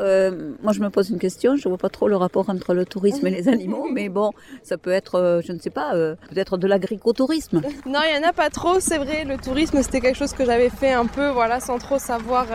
moi, 0.61 0.73
je 0.73 0.81
me 0.81 0.89
pose 0.89 1.09
une 1.09 1.19
question. 1.19 1.55
Je 1.55 1.69
vois 1.69 1.77
pas 1.77 1.89
trop 1.89 2.09
le 2.09 2.17
rapport 2.17 2.49
entre 2.49 2.73
le 2.73 2.85
tourisme 2.85 3.25
et 3.27 3.31
les 3.31 3.47
animaux, 3.47 3.87
mais 3.89 4.09
bon, 4.09 4.31
ça 4.63 4.77
peut 4.77 4.91
être, 4.91 5.41
je 5.45 5.53
ne 5.53 5.59
sais 5.59 5.69
pas, 5.69 5.93
peut-être 5.93 6.57
de 6.57 6.67
l'agricotourisme. 6.67 7.61
Non, 7.85 7.99
il 8.05 8.15
y 8.21 8.25
en 8.25 8.27
a 8.27 8.33
pas 8.33 8.49
trop, 8.49 8.81
c'est 8.81 8.97
vrai. 8.97 9.23
Le 9.23 9.37
tourisme, 9.37 9.81
c'était 9.83 10.01
quelque 10.01 10.17
chose 10.17 10.33
que 10.33 10.43
j'avais 10.43 10.69
fait 10.69 10.91
un 10.91 11.05
peu, 11.05 11.29
voilà, 11.29 11.61
sans 11.61 11.77
trop 11.77 11.97
savoir 11.97 12.47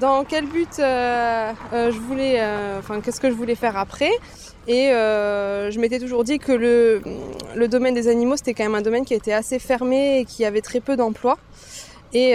dans 0.00 0.24
quel 0.24 0.46
but 0.46 0.78
euh, 0.78 1.52
euh, 1.72 1.92
je 1.92 1.98
voulais, 1.98 2.36
euh, 2.38 2.78
enfin, 2.78 3.00
qu'est-ce 3.00 3.20
que 3.20 3.28
je 3.28 3.34
voulais 3.34 3.54
faire 3.54 3.76
après? 3.76 4.10
Et 4.68 4.90
je 4.90 5.78
m'étais 5.80 5.98
toujours 5.98 6.22
dit 6.24 6.38
que 6.38 6.52
le, 6.52 7.02
le 7.56 7.68
domaine 7.68 7.94
des 7.94 8.08
animaux, 8.08 8.36
c'était 8.36 8.54
quand 8.54 8.62
même 8.64 8.76
un 8.76 8.82
domaine 8.82 9.04
qui 9.04 9.14
était 9.14 9.32
assez 9.32 9.58
fermé 9.58 10.20
et 10.20 10.24
qui 10.24 10.44
avait 10.44 10.60
très 10.60 10.80
peu 10.80 10.96
d'emplois. 10.96 11.38
Et 12.14 12.34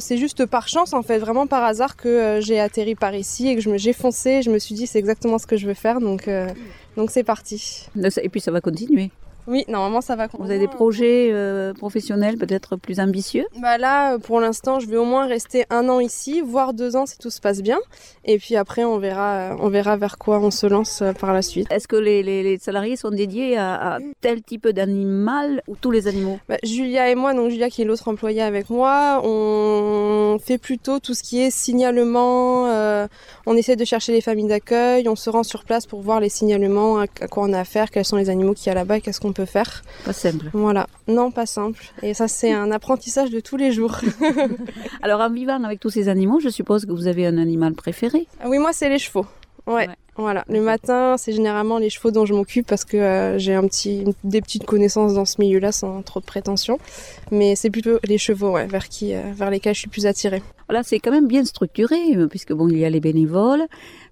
c'est 0.00 0.16
juste 0.16 0.46
par 0.46 0.68
chance, 0.68 0.94
en 0.94 1.02
fait, 1.02 1.18
vraiment 1.18 1.46
par 1.46 1.64
hasard, 1.64 1.96
que 1.96 2.38
j'ai 2.40 2.60
atterri 2.60 2.94
par 2.94 3.14
ici 3.14 3.48
et 3.48 3.56
que 3.56 3.76
j'ai 3.76 3.92
foncé. 3.92 4.40
Je 4.40 4.50
me 4.50 4.58
suis 4.58 4.74
dit, 4.74 4.86
c'est 4.86 4.98
exactement 4.98 5.38
ce 5.38 5.46
que 5.46 5.58
je 5.58 5.66
veux 5.66 5.74
faire, 5.74 6.00
donc 6.00 6.30
donc 6.96 7.10
c'est 7.10 7.24
parti. 7.24 7.88
Et 8.22 8.28
puis, 8.30 8.40
ça 8.40 8.50
va 8.50 8.62
continuer. 8.62 9.10
Oui, 9.46 9.64
normalement, 9.68 10.00
ça 10.00 10.16
va. 10.16 10.26
Vous 10.38 10.50
avez 10.50 10.58
des 10.58 10.68
projets 10.68 11.30
euh, 11.32 11.72
professionnels 11.72 12.36
peut-être 12.36 12.76
plus 12.76 12.98
ambitieux? 13.00 13.44
Bah 13.60 13.78
là, 13.78 14.14
euh, 14.14 14.18
pour 14.18 14.40
l'instant, 14.40 14.80
je 14.80 14.86
vais 14.86 14.96
au 14.96 15.04
moins 15.04 15.26
rester 15.26 15.64
un 15.70 15.88
an 15.88 16.00
ici, 16.00 16.40
voire 16.40 16.74
deux 16.74 16.96
ans 16.96 17.06
si 17.06 17.16
tout 17.18 17.30
se 17.30 17.40
passe 17.40 17.62
bien. 17.62 17.78
Et 18.24 18.38
puis 18.38 18.56
après, 18.56 18.84
on 18.84 18.98
verra, 18.98 19.52
euh, 19.52 19.56
on 19.60 19.68
verra 19.68 19.96
vers 19.96 20.18
quoi 20.18 20.40
on 20.40 20.50
se 20.50 20.66
lance 20.66 21.02
par 21.20 21.32
la 21.32 21.42
suite. 21.42 21.66
Est-ce 21.70 21.86
que 21.88 21.96
les, 21.96 22.22
les- 22.22 22.42
les 22.42 22.58
salariés 22.58 22.96
sont 22.96 23.10
dédiés 23.10 23.56
à, 23.56 23.94
à 23.94 23.98
tel 24.20 24.42
type 24.42 24.68
d'animal 24.68 25.62
ou 25.68 25.76
tous 25.76 25.90
les 25.90 26.08
animaux? 26.08 26.38
Bah, 26.48 26.56
Julia 26.62 27.10
et 27.10 27.14
moi, 27.14 27.32
donc 27.34 27.50
Julia 27.50 27.70
qui 27.70 27.82
est 27.82 27.84
l'autre 27.84 28.08
employée 28.08 28.42
avec 28.42 28.68
moi, 28.70 29.20
on 29.24 30.38
fait 30.42 30.58
plutôt 30.58 30.98
tout 30.98 31.14
ce 31.14 31.22
qui 31.22 31.40
est 31.40 31.50
signalement. 31.50 32.66
euh, 32.68 33.06
on 33.46 33.56
essaie 33.56 33.76
de 33.76 33.84
chercher 33.84 34.12
les 34.12 34.20
familles 34.20 34.48
d'accueil, 34.48 35.08
on 35.08 35.16
se 35.16 35.30
rend 35.30 35.42
sur 35.42 35.64
place 35.64 35.86
pour 35.86 36.00
voir 36.02 36.20
les 36.20 36.28
signalements, 36.28 36.98
à, 36.98 37.04
à 37.20 37.28
quoi 37.28 37.44
on 37.44 37.52
a 37.52 37.60
affaire, 37.60 37.90
quels 37.90 38.04
sont 38.04 38.16
les 38.16 38.28
animaux 38.30 38.54
qu'il 38.54 38.66
y 38.68 38.70
a 38.70 38.74
là-bas, 38.74 39.00
qu'est-ce 39.00 39.20
qu'on 39.20 39.32
peut 39.36 39.44
faire. 39.44 39.82
Pas 40.04 40.12
simple. 40.12 40.46
Voilà, 40.52 40.86
non, 41.08 41.30
pas 41.30 41.46
simple. 41.46 41.84
Et 42.02 42.14
ça, 42.14 42.28
c'est 42.28 42.52
un 42.52 42.70
apprentissage 42.70 43.30
de 43.30 43.40
tous 43.40 43.56
les 43.56 43.72
jours. 43.72 44.00
Alors, 45.02 45.20
en 45.20 45.30
vivant 45.30 45.62
avec 45.62 45.80
tous 45.80 45.90
ces 45.90 46.08
animaux, 46.08 46.40
je 46.40 46.48
suppose 46.48 46.86
que 46.86 46.92
vous 46.92 47.06
avez 47.06 47.26
un 47.26 47.38
animal 47.38 47.74
préféré. 47.74 48.26
Ah 48.40 48.48
Oui, 48.48 48.58
moi, 48.58 48.72
c'est 48.72 48.88
les 48.88 48.98
chevaux. 48.98 49.26
Ouais. 49.66 49.88
Ouais. 49.88 49.94
Voilà. 50.18 50.44
Le 50.48 50.62
matin, 50.62 51.16
c'est 51.18 51.32
généralement 51.32 51.78
les 51.78 51.90
chevaux 51.90 52.10
dont 52.10 52.24
je 52.24 52.32
m'occupe 52.32 52.66
parce 52.66 52.84
que 52.86 52.96
euh, 52.96 53.38
j'ai 53.38 53.54
un 53.54 53.66
petit, 53.66 54.04
des 54.24 54.40
petites 54.40 54.64
connaissances 54.64 55.12
dans 55.14 55.26
ce 55.26 55.40
milieu-là 55.40 55.72
sans 55.72 56.00
trop 56.02 56.20
de 56.20 56.24
prétention. 56.24 56.78
Mais 57.30 57.54
c'est 57.54 57.68
plutôt 57.70 57.98
les 58.04 58.16
chevaux, 58.16 58.52
ouais, 58.52 58.66
vers 58.66 58.88
qui, 58.88 59.14
euh, 59.14 59.20
vers 59.34 59.50
lesquels 59.50 59.74
je 59.74 59.80
suis 59.80 59.90
plus 59.90 60.06
attirée. 60.06 60.42
Voilà, 60.68 60.82
c'est 60.82 61.00
quand 61.00 61.10
même 61.10 61.28
bien 61.28 61.44
structuré, 61.44 62.16
euh, 62.16 62.28
puisque 62.28 62.52
bon, 62.52 62.68
il 62.68 62.78
y 62.78 62.84
a 62.84 62.90
les 62.90 63.00
bénévoles, 63.00 63.66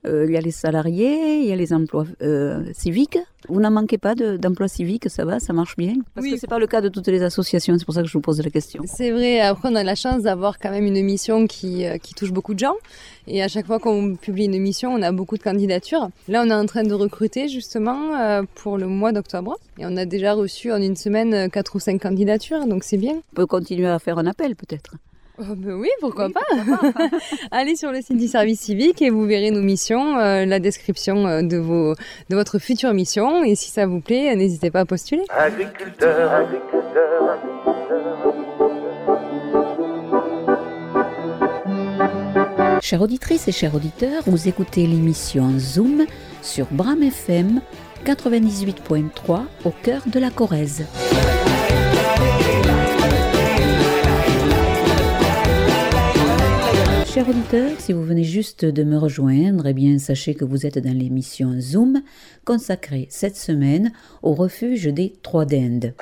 il 0.07 0.31
y 0.33 0.37
a 0.37 0.41
les 0.41 0.51
salariés, 0.51 1.39
il 1.41 1.47
y 1.47 1.53
a 1.53 1.57
les 1.57 1.73
emplois 1.73 2.05
euh, 2.23 2.63
civiques. 2.73 3.19
Vous 3.49 3.61
n'en 3.61 3.71
manquez 3.71 3.99
pas 3.99 4.15
de- 4.15 4.37
d'emplois 4.39 4.69
civiques, 4.69 5.09
ça 5.11 5.25
va, 5.27 5.39
ça 5.39 5.53
marche 5.53 5.77
bien? 5.77 5.95
Parce 6.15 6.25
Oui. 6.27 6.33
que 6.33 6.39
c'est 6.39 6.47
pas 6.47 6.59
le 6.59 6.67
cas 6.67 6.81
de 6.81 6.89
toutes 6.89 7.09
les 7.09 7.23
associations, 7.23 7.77
c'est 7.79 7.85
pour 7.85 7.93
ça 7.95 8.01
que 8.03 8.09
je 8.09 8.13
vous 8.15 8.23
pose 8.23 8.41
la 8.43 8.49
question. 8.51 8.83
C'est 8.87 9.11
vrai, 9.11 9.41
après 9.41 9.69
on 9.71 9.75
a 9.75 9.83
la 9.85 9.95
chance 9.95 10.23
d'avoir 10.23 10.59
quand 10.59 10.71
même 10.71 10.87
une 10.87 11.03
mission 11.05 11.47
qui, 11.47 11.85
euh, 11.85 11.99
qui 11.99 12.15
touche 12.15 12.33
beaucoup 12.33 12.55
de 12.55 12.59
gens. 12.61 12.75
Et 13.27 13.43
à 13.43 13.49
chaque 13.49 13.67
fois 13.67 13.79
qu'on 13.79 14.17
publie 14.17 14.45
une 14.47 14.55
émission, 14.55 14.93
on 14.95 15.03
a 15.03 15.13
beaucoup 15.13 15.37
de 15.37 15.43
candidatures. 15.43 16.09
Là, 16.29 16.43
on 16.47 16.51
est 16.51 16.55
en 16.55 16.67
train 16.67 16.85
de 16.85 16.95
recruter 16.95 17.49
justement 17.49 18.19
euh, 18.19 18.43
pour 18.55 18.79
le 18.79 18.87
mois 18.87 19.13
d'octobre. 19.13 19.57
Et 19.79 19.85
on 19.87 19.97
a 19.97 20.05
déjà 20.07 20.33
reçu 20.35 20.73
en 20.73 20.81
une 20.81 20.97
semaine 20.97 21.35
euh, 21.35 21.49
quatre 21.49 21.77
ou 21.77 21.81
cinq 21.81 22.01
candidatures, 22.03 22.67
donc 22.67 22.85
c'est 22.85 22.97
bien. 22.99 23.15
On 23.33 23.37
peut 23.37 23.47
continuer 23.47 23.89
à 23.89 23.99
faire 23.99 24.19
un 24.19 24.27
appel 24.27 24.57
peut-être. 24.57 24.95
Oh, 25.37 25.57
ben 25.57 25.73
oui, 25.73 25.89
pourquoi 26.01 26.29
pas? 26.31 26.41
Allez 27.51 27.75
sur 27.75 27.91
le 27.91 28.01
site 28.01 28.19
du 28.19 28.29
service 28.29 28.61
civique 28.61 29.03
et 29.03 29.11
vous 29.11 29.25
verrez 29.25 29.51
nos 29.51 29.63
missions, 29.63 30.17
euh, 30.17 30.45
la 30.45 30.61
description 30.61 31.27
euh, 31.27 31.43
de, 31.43 31.57
vos, 31.57 31.95
de 32.31 32.37
votre 32.37 32.61
future 32.61 32.95
mission. 32.95 33.43
Et 33.43 33.57
si 33.57 33.71
ça 33.71 33.87
vous 33.87 34.01
plaît, 34.01 34.37
n'hésitez 34.37 34.71
pas 34.71 34.81
à 34.81 34.85
postuler. 34.85 35.25
Agriculteur, 35.31 36.33
agriculteur, 36.33 37.39
Chères 42.81 43.03
auditrices 43.03 43.49
et 43.49 43.53
chers 43.53 43.75
auditeurs, 43.75 44.23
vous 44.27 44.47
écoutez 44.47 44.87
l'émission 44.87 45.59
Zoom 45.59 46.05
sur 46.43 46.67
Bram 46.71 47.03
FM 47.03 47.61
98.3 48.05 49.41
au 49.65 49.71
cœur 49.83 50.03
de 50.07 50.21
la 50.21 50.31
Corrèze. 50.31 50.85
Chers 57.15 57.29
auditeurs, 57.29 57.79
si 57.79 57.93
vous 57.93 58.03
venez 58.03 58.25
juste 58.25 58.65
de 58.65 58.83
me 58.83 58.99
rejoindre, 58.99 59.69
eh 59.69 59.73
bien 59.73 60.01
sachez 60.01 60.35
que 60.35 60.45
vous 60.45 60.67
êtes 60.67 60.79
dans 60.79 60.99
l'émission 60.99 61.61
Zoom 61.61 62.03
consacrée 62.45 63.07
cette 63.09 63.37
semaine 63.37 63.93
au 64.25 64.33
refuge 64.33 64.87
des 64.87 65.13
Trois 65.23 65.45
d'Inde. 65.45 65.95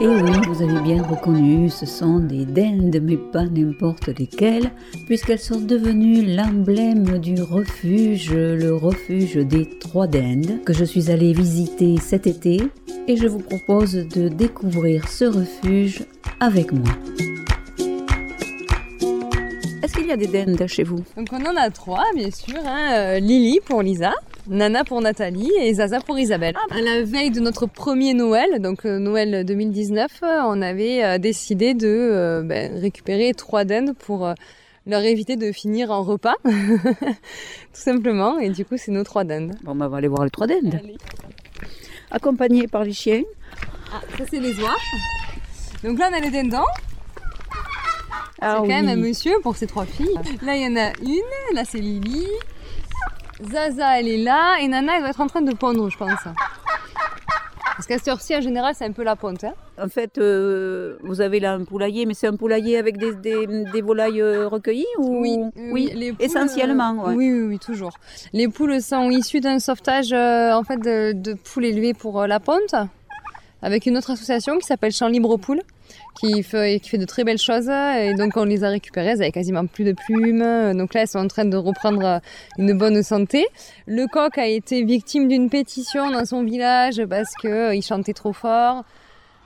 Et 0.00 0.06
oui, 0.06 0.30
vous 0.46 0.62
avez 0.62 0.80
bien 0.80 1.02
reconnu, 1.02 1.68
ce 1.68 1.84
sont 1.84 2.20
des 2.20 2.44
dindes, 2.44 3.00
mais 3.02 3.16
pas 3.16 3.44
n'importe 3.44 4.06
lesquelles, 4.16 4.70
puisqu'elles 5.06 5.40
sont 5.40 5.60
devenues 5.60 6.22
l'emblème 6.36 7.18
du 7.18 7.42
refuge, 7.42 8.32
le 8.32 8.74
refuge 8.74 9.34
des 9.34 9.68
Trois 9.80 10.06
Dindes, 10.06 10.62
que 10.64 10.72
je 10.72 10.84
suis 10.84 11.10
allée 11.10 11.32
visiter 11.32 11.96
cet 12.00 12.28
été, 12.28 12.60
et 13.08 13.16
je 13.16 13.26
vous 13.26 13.40
propose 13.40 13.94
de 13.94 14.28
découvrir 14.28 15.08
ce 15.08 15.24
refuge 15.24 16.04
avec 16.38 16.72
moi. 16.72 16.94
Est-ce 19.82 19.94
qu'il 19.96 20.06
y 20.06 20.12
a 20.12 20.16
des 20.16 20.26
dindes 20.28 20.64
chez 20.68 20.84
vous? 20.84 21.00
Donc 21.16 21.28
on 21.32 21.44
en 21.44 21.56
a 21.56 21.70
trois, 21.70 22.04
bien 22.14 22.30
sûr. 22.30 22.58
hein. 22.64 22.92
Euh, 22.92 23.18
Lily 23.18 23.58
pour 23.64 23.82
Lisa, 23.82 24.12
Nana 24.48 24.82
pour 24.82 25.02
Nathalie 25.02 25.52
et 25.60 25.74
Zaza 25.74 26.00
pour 26.00 26.18
Isabelle. 26.18 26.54
À 26.70 26.80
la 26.80 27.02
veille 27.02 27.30
de 27.30 27.40
notre 27.40 27.66
premier 27.66 28.14
Noël, 28.14 28.60
donc 28.60 28.86
euh, 28.86 28.98
Noël 28.98 29.44
2019, 29.44 30.20
euh, 30.22 30.40
on 30.46 30.62
avait 30.62 31.04
euh, 31.04 31.18
décidé 31.18 31.74
de 31.74 32.42
ben, 32.44 32.78
récupérer 32.80 33.34
trois 33.34 33.64
dindes 33.64 33.94
pour 33.94 34.32
leur 34.86 35.02
éviter 35.02 35.36
de 35.36 35.52
finir 35.52 35.90
en 35.90 36.02
repas, 36.02 36.36
tout 36.44 36.50
simplement. 37.72 38.38
Et 38.38 38.48
du 38.48 38.64
coup, 38.64 38.76
c'est 38.78 38.90
nos 38.90 39.04
trois 39.04 39.24
dindes. 39.24 39.54
Bon, 39.64 39.74
bah, 39.74 39.84
on 39.86 39.88
va 39.90 39.98
aller 39.98 40.08
voir 40.08 40.24
les 40.24 40.30
Trois 40.30 40.46
Dindes. 40.46 40.80
Accompagnés 42.10 42.66
par 42.68 42.84
les 42.84 42.94
chiens. 42.94 43.22
Ah, 43.92 44.00
ça 44.16 44.24
c'est 44.30 44.40
les 44.40 44.58
oies. 44.60 44.76
Donc 45.84 45.98
là, 45.98 46.08
on 46.10 46.16
a 46.16 46.20
les 46.20 46.30
dindons. 46.30 46.64
Ah 48.40 48.60
c'est 48.62 48.68
quand 48.68 48.82
même 48.82 48.88
un 48.88 48.96
monsieur 48.96 49.32
pour 49.42 49.56
ces 49.56 49.66
trois 49.66 49.84
filles. 49.84 50.14
Là, 50.42 50.56
il 50.56 50.62
y 50.62 50.66
en 50.66 50.76
a 50.76 50.92
une. 51.02 51.54
Là, 51.54 51.64
c'est 51.66 51.80
Lily. 51.80 52.26
Zaza, 53.42 54.00
elle 54.00 54.08
est 54.08 54.22
là. 54.22 54.56
Et 54.60 54.68
Nana, 54.68 54.94
elle 54.96 55.00
doit 55.00 55.10
être 55.10 55.20
en 55.20 55.26
train 55.26 55.42
de 55.42 55.52
pondre, 55.54 55.88
je 55.90 55.96
pense. 55.98 56.18
Parce 57.76 57.86
qu'à 57.86 57.98
cette 57.98 58.08
heure-ci, 58.08 58.34
en 58.34 58.40
général, 58.40 58.74
c'est 58.76 58.86
un 58.86 58.90
peu 58.92 59.04
la 59.04 59.14
ponte. 59.14 59.44
hein. 59.44 59.52
En 59.80 59.88
fait, 59.88 60.18
euh, 60.18 60.96
vous 61.04 61.20
avez 61.20 61.38
là 61.38 61.52
un 61.52 61.62
poulailler, 61.62 62.06
mais 62.06 62.14
c'est 62.14 62.26
un 62.26 62.34
poulailler 62.34 62.76
avec 62.76 62.96
des, 62.96 63.14
des, 63.14 63.46
des 63.46 63.82
volailles 63.82 64.20
euh, 64.20 64.48
recueillies 64.48 64.84
ou... 64.98 65.22
oui, 65.70 65.88
les 65.94 66.12
poules, 66.12 66.24
essentiellement. 66.24 67.04
euh, 67.04 67.08
ouais. 67.10 67.14
Oui, 67.14 67.32
oui, 67.32 67.42
oui, 67.46 67.58
toujours. 67.60 67.92
Les 68.32 68.48
poules 68.48 68.82
sont 68.82 69.08
issues 69.10 69.38
d'un 69.38 69.60
sauvetage 69.60 70.12
euh, 70.12 70.52
en 70.54 70.64
fait 70.64 70.78
de, 70.78 71.12
de 71.12 71.34
poules 71.34 71.66
élevées 71.66 71.94
pour 71.94 72.20
euh, 72.20 72.26
la 72.26 72.40
ponte, 72.40 72.74
avec 73.62 73.86
une 73.86 73.96
autre 73.96 74.10
association 74.10 74.58
qui 74.58 74.66
s'appelle 74.66 74.90
Champ 74.90 75.06
Libre 75.06 75.30
aux 75.30 75.38
Poules, 75.38 75.62
qui 76.20 76.42
fait, 76.42 76.80
qui 76.80 76.88
fait 76.90 76.98
de 76.98 77.04
très 77.04 77.24
belles 77.24 77.38
choses. 77.38 77.68
Et 77.68 78.14
donc 78.14 78.36
on 78.36 78.44
les 78.44 78.64
a 78.64 78.68
récupérées, 78.70 79.08
elles 79.10 79.22
avaient 79.22 79.30
quasiment 79.32 79.66
plus 79.66 79.84
de 79.84 79.92
plumes. 79.92 80.74
Donc 80.76 80.94
là, 80.94 81.02
elles 81.02 81.08
sont 81.08 81.18
en 81.20 81.28
train 81.28 81.44
de 81.44 81.56
reprendre 81.56 82.04
euh, 82.04 82.18
une 82.58 82.76
bonne 82.76 83.02
santé. 83.02 83.46
Le 83.86 84.06
coq 84.06 84.36
a 84.38 84.46
été 84.46 84.82
victime 84.82 85.28
d'une 85.28 85.48
pétition 85.50 86.10
dans 86.10 86.24
son 86.24 86.42
village 86.42 87.02
parce 87.08 87.32
que 87.40 87.76
euh, 87.76 87.80
chantait 87.80 88.14
trop 88.14 88.32
fort. 88.32 88.84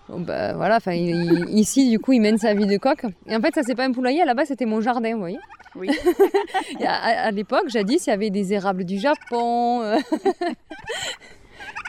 Bon, 0.08 0.20
bah, 0.20 0.54
voilà, 0.54 0.78
il- 0.86 1.46
ici, 1.50 1.88
du 1.88 1.98
coup, 2.00 2.12
il 2.12 2.20
mène 2.20 2.36
sa 2.38 2.54
vie 2.54 2.66
de 2.66 2.76
coq. 2.76 3.04
Et 3.28 3.36
en 3.36 3.40
fait, 3.40 3.54
ça, 3.54 3.62
c'est 3.62 3.74
pas 3.76 3.84
un 3.84 3.92
poulailler, 3.92 4.20
à 4.22 4.24
la 4.24 4.34
base, 4.34 4.48
c'était 4.48 4.66
mon 4.66 4.80
jardin, 4.80 5.12
vous 5.12 5.20
voyez. 5.20 5.38
Oui. 5.76 5.88
À 6.84 7.26
à- 7.26 7.30
l'époque, 7.30 7.68
jadis, 7.68 8.06
il 8.06 8.10
y 8.10 8.12
avait 8.12 8.28
des 8.30 8.52
érables 8.52 8.84
du 8.84 8.98
Japon. 8.98 9.82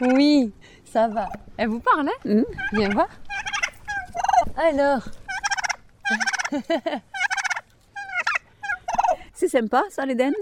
oui, 0.14 0.52
ça 0.84 1.08
va. 1.08 1.28
Elle 1.56 1.68
vous 1.68 1.80
parle, 1.80 2.08
hein? 2.08 2.12
Mhm. 2.24 2.44
Viens 2.72 2.88
voir. 2.90 3.08
Alors, 4.56 5.02
C'est 9.34 9.48
sympa, 9.48 9.82
ça, 9.90 10.06
les 10.06 10.14
dindes 10.14 10.34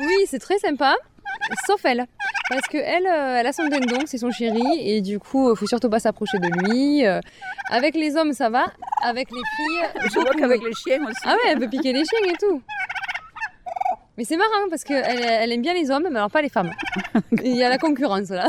oui, 0.00 0.26
c'est 0.26 0.38
très 0.38 0.58
sympa, 0.58 0.94
sauf 1.66 1.84
elle. 1.84 2.06
Parce 2.48 2.66
que 2.68 2.78
elle, 2.78 3.06
euh, 3.06 3.40
elle 3.40 3.46
a 3.46 3.52
son 3.52 3.66
dindon, 3.66 3.98
c'est 4.06 4.18
son 4.18 4.30
chéri, 4.30 4.62
et 4.78 5.00
du 5.00 5.18
coup, 5.18 5.50
il 5.50 5.56
faut 5.56 5.66
surtout 5.66 5.90
pas 5.90 5.98
s'approcher 5.98 6.38
de 6.38 6.46
lui. 6.46 7.04
Euh, 7.04 7.20
avec 7.70 7.96
les 7.96 8.16
hommes, 8.16 8.32
ça 8.32 8.48
va. 8.48 8.66
Avec 9.02 9.28
les 9.30 9.42
filles, 9.56 10.08
Je 10.12 10.20
vois 10.20 10.34
qu'avec 10.34 10.62
les 10.62 10.72
chiens 10.72 11.04
aussi. 11.04 11.20
Ah 11.24 11.32
ouais, 11.32 11.50
elle 11.50 11.58
peut 11.58 11.68
piquer 11.68 11.92
les 11.92 12.04
chiens 12.04 12.20
et 12.26 12.36
tout. 12.38 12.62
Mais 14.16 14.24
c'est 14.24 14.36
marrant 14.36 14.68
parce 14.70 14.84
qu'elle 14.84 15.04
elle 15.04 15.52
aime 15.52 15.62
bien 15.62 15.74
les 15.74 15.90
hommes, 15.90 16.08
mais 16.10 16.16
alors 16.16 16.30
pas 16.30 16.42
les 16.42 16.48
femmes. 16.48 16.72
Il 17.42 17.56
y 17.56 17.62
a 17.62 17.68
la 17.68 17.78
concurrence 17.78 18.30
là. 18.30 18.48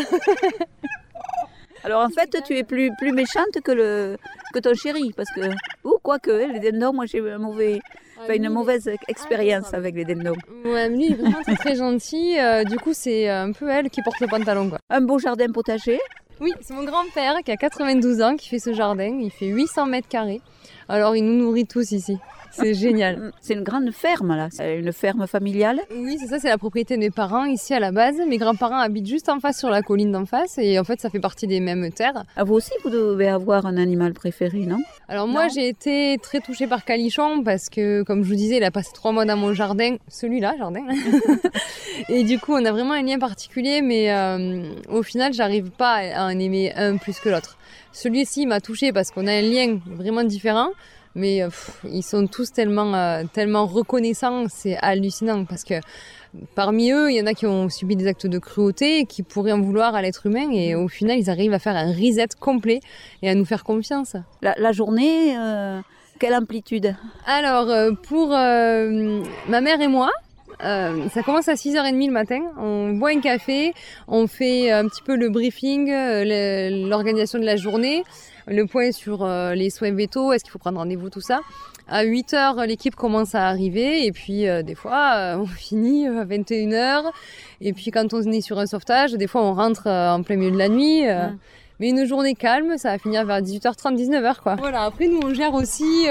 Alors 1.84 2.04
en 2.04 2.10
fait, 2.10 2.42
tu 2.46 2.56
es 2.58 2.64
plus, 2.64 2.92
plus 2.98 3.12
méchante 3.12 3.60
que, 3.64 3.72
le, 3.72 4.18
que 4.54 4.60
ton 4.60 4.74
chéri, 4.74 5.14
parce 5.16 5.30
que... 5.32 5.42
Ou 5.84 5.98
quoique, 6.02 6.32
les 6.32 6.60
dindons, 6.60 6.94
moi 6.94 7.06
j'ai 7.06 7.20
eu 7.20 7.30
un 7.30 7.38
mauvais, 7.38 7.80
enfin, 8.22 8.34
une 8.34 8.50
mauvaise 8.50 8.90
expérience 9.08 9.74
avec 9.74 9.96
les 9.96 10.06
dindons. 10.06 10.36
Ouais, 10.66 10.90
lui, 10.90 11.06
il 11.06 11.12
est 11.14 11.16
vraiment 11.16 11.42
très, 11.42 11.56
très 11.56 11.76
gentil. 11.76 12.40
euh, 12.40 12.64
du 12.64 12.78
coup, 12.78 12.94
c'est 12.94 13.30
un 13.30 13.52
peu 13.52 13.70
elle 13.70 13.90
qui 13.90 14.02
porte 14.02 14.20
le 14.20 14.28
pantalon, 14.28 14.70
quoi. 14.70 14.80
Un 14.90 15.02
beau 15.02 15.20
jardin 15.20 15.52
potager. 15.52 16.00
Oui, 16.42 16.54
c'est 16.62 16.74
mon 16.74 16.84
grand-père 16.86 17.36
qui 17.44 17.52
a 17.52 17.58
92 17.58 18.22
ans 18.22 18.36
qui 18.38 18.48
fait 18.48 18.60
ce 18.60 18.74
jardin. 18.74 19.18
Il 19.20 19.30
fait 19.32 19.48
800 19.48 19.88
mètres 19.88 20.08
carrés. 20.08 20.42
Alors, 20.88 21.16
il 21.16 21.26
nous 21.26 21.34
nourrit 21.36 21.66
tous 21.66 21.92
ici. 21.92 22.18
C'est 22.52 22.74
génial. 22.74 23.32
C'est 23.42 23.54
une 23.54 23.64
grande 23.64 23.92
ferme, 23.92 24.36
là. 24.36 24.48
C'est 24.52 24.78
une 24.78 24.92
ferme 24.92 25.28
familiale. 25.28 25.80
Oui, 25.96 26.18
c'est 26.20 26.28
ça, 26.28 26.40
c'est 26.40 26.50
la 26.50 26.58
propriété 26.58 26.96
de 26.96 27.00
mes 27.00 27.12
parents 27.12 27.46
ici 27.46 27.74
à 27.74 27.80
la 27.80 27.92
base. 27.92 28.16
Mes 28.28 28.38
grands-parents 28.38 28.80
habitent 28.80 29.08
juste 29.08 29.30
en 29.30 29.40
face 29.40 29.60
sur 29.60 29.70
la 29.70 29.82
colline 29.82 30.12
d'en 30.12 30.26
face 30.26 30.58
et 30.58 30.80
en 30.80 30.84
fait, 30.84 31.00
ça 31.00 31.10
fait 31.10 31.20
partie 31.20 31.48
des 31.48 31.60
mêmes 31.60 31.92
terres. 31.92 32.24
À 32.36 32.44
vous 32.44 32.56
aussi, 32.56 32.72
vous 32.84 32.90
devez 32.90 33.28
avoir 33.28 33.66
un 33.66 33.78
animal 33.78 34.14
préféré, 34.14 34.60
non? 34.60 34.80
Alors 35.08 35.28
moi 35.28 35.48
j'ai 35.48 35.68
été 35.68 36.18
très 36.22 36.40
touchée 36.40 36.68
par 36.68 36.86
Calichon 36.86 37.44
parce 37.44 37.70
que 37.70 38.04
comme 38.04 38.24
je 38.24 38.30
vous 38.30 38.36
disais 38.36 38.58
il 38.58 38.64
a 38.64 38.70
passé 38.70 38.92
trois 38.94 39.12
mois 39.12 39.26
dans 39.26 39.38
mon 39.38 39.54
jardin, 39.54 39.96
celui-là 40.08 40.56
jardin. 40.58 40.86
et 42.10 42.24
du 42.24 42.38
coup 42.38 42.54
on 42.54 42.64
a 42.64 42.72
vraiment 42.72 42.94
un 42.94 43.02
lien 43.02 43.18
particulier 43.18 43.82
mais 43.82 44.12
euh, 44.12 44.64
au 44.88 45.02
final 45.02 45.34
j'arrive 45.34 45.72
pas 45.72 45.96
à 46.14 46.26
en 46.26 46.38
aimer 46.38 46.74
un 46.76 46.98
plus 46.98 47.20
que 47.20 47.30
l'autre. 47.30 47.58
Celui-ci 47.92 48.46
m'a 48.46 48.62
touchée 48.62 48.94
parce 48.94 49.10
qu'on 49.10 49.26
a 49.26 49.34
un 49.34 49.42
lien 49.42 49.80
vraiment 49.88 50.24
différent 50.24 50.70
mais 51.16 51.42
euh, 51.42 51.48
pff, 51.48 51.82
ils 51.86 52.04
sont 52.04 52.28
tous 52.28 52.52
tellement, 52.52 52.94
euh, 52.94 53.24
tellement 53.34 53.66
reconnaissants, 53.66 54.46
c'est 54.50 54.78
hallucinant 54.78 55.46
parce 55.46 55.64
que 55.64 55.76
parmi 56.56 56.92
eux, 56.92 57.12
il 57.12 57.18
y 57.18 57.22
en 57.22 57.26
a 57.26 57.34
qui 57.34 57.46
ont 57.46 57.70
subi 57.70 57.96
des 57.96 58.08
actes 58.08 58.28
de 58.28 58.40
cruauté 58.40 59.00
et 59.00 59.06
qui 59.06 59.24
pourraient 59.24 59.52
en 59.52 59.62
vouloir 59.62 59.96
à 59.96 60.02
l'être 60.02 60.26
humain 60.26 60.50
et 60.52 60.76
au 60.76 60.88
final 60.88 61.18
ils 61.18 61.30
arrivent 61.30 61.54
à 61.54 61.60
faire 61.60 61.76
un 61.76 61.92
reset 61.92 62.28
complet 62.40 62.80
et 63.22 63.30
à 63.30 63.36
nous 63.36 63.46
faire 63.46 63.64
confiance. 63.64 64.16
la, 64.42 64.54
la 64.58 64.72
journée, 64.72 65.36
euh, 65.38 65.82
quelle 66.20 66.36
amplitude 66.36 66.96
Alors, 67.26 67.68
pour 68.04 68.34
euh, 68.34 69.24
ma 69.48 69.62
mère 69.62 69.82
et 69.82 69.88
moi, 69.88 70.12
euh, 70.64 71.08
ça 71.14 71.24
commence 71.24 71.48
à 71.48 71.54
6h30 71.54 72.08
le 72.08 72.12
matin. 72.12 72.42
On 72.58 72.92
boit 72.94 73.12
un 73.12 73.22
café, 73.22 73.74
on 74.08 74.28
fait 74.28 74.70
un 74.72 74.88
petit 74.88 75.02
peu 75.02 75.16
le 75.16 75.30
briefing, 75.30 75.90
l'organisation 76.90 77.40
de 77.40 77.46
la 77.46 77.56
journée, 77.56 78.04
le 78.50 78.66
point 78.66 78.92
sur 78.92 79.24
euh, 79.24 79.54
les 79.54 79.70
soins 79.70 79.92
vétos, 79.92 80.34
est-ce 80.34 80.44
qu'il 80.44 80.52
faut 80.52 80.60
prendre 80.60 80.80
rendez-vous, 80.80 81.10
tout 81.10 81.22
ça. 81.22 81.42
À 81.88 82.04
8h, 82.04 82.66
l'équipe 82.66 82.96
commence 82.96 83.34
à 83.34 83.48
arriver 83.48 84.06
et 84.06 84.12
puis 84.12 84.48
euh, 84.48 84.62
des 84.64 84.76
fois, 84.76 85.14
euh, 85.16 85.38
on 85.40 85.46
finit 85.46 86.08
à 86.08 86.26
21h. 86.26 87.04
Et 87.62 87.74
puis 87.74 87.92
quand 87.92 88.14
on 88.14 88.22
est 88.32 88.42
sur 88.42 88.60
un 88.60 88.66
sauvetage, 88.66 89.14
des 89.14 89.28
fois, 89.28 89.44
on 89.44 89.54
rentre 89.54 89.88
en 89.88 90.24
plein 90.24 90.36
milieu 90.36 90.52
de 90.52 90.58
la 90.58 90.70
nuit. 90.70 91.04
Mais 91.82 91.92
une 91.92 92.04
journée 92.04 92.36
calme, 92.36 92.78
ça 92.78 92.92
va 92.92 92.98
finir 92.98 93.26
vers 93.26 93.40
18h30, 93.42 93.96
19h 93.96 94.42
quoi. 94.44 94.56
Voilà, 94.58 94.84
après 94.84 95.08
nous 95.08 95.22
on 95.24 95.34
gère 95.34 95.54
aussi 95.54 96.08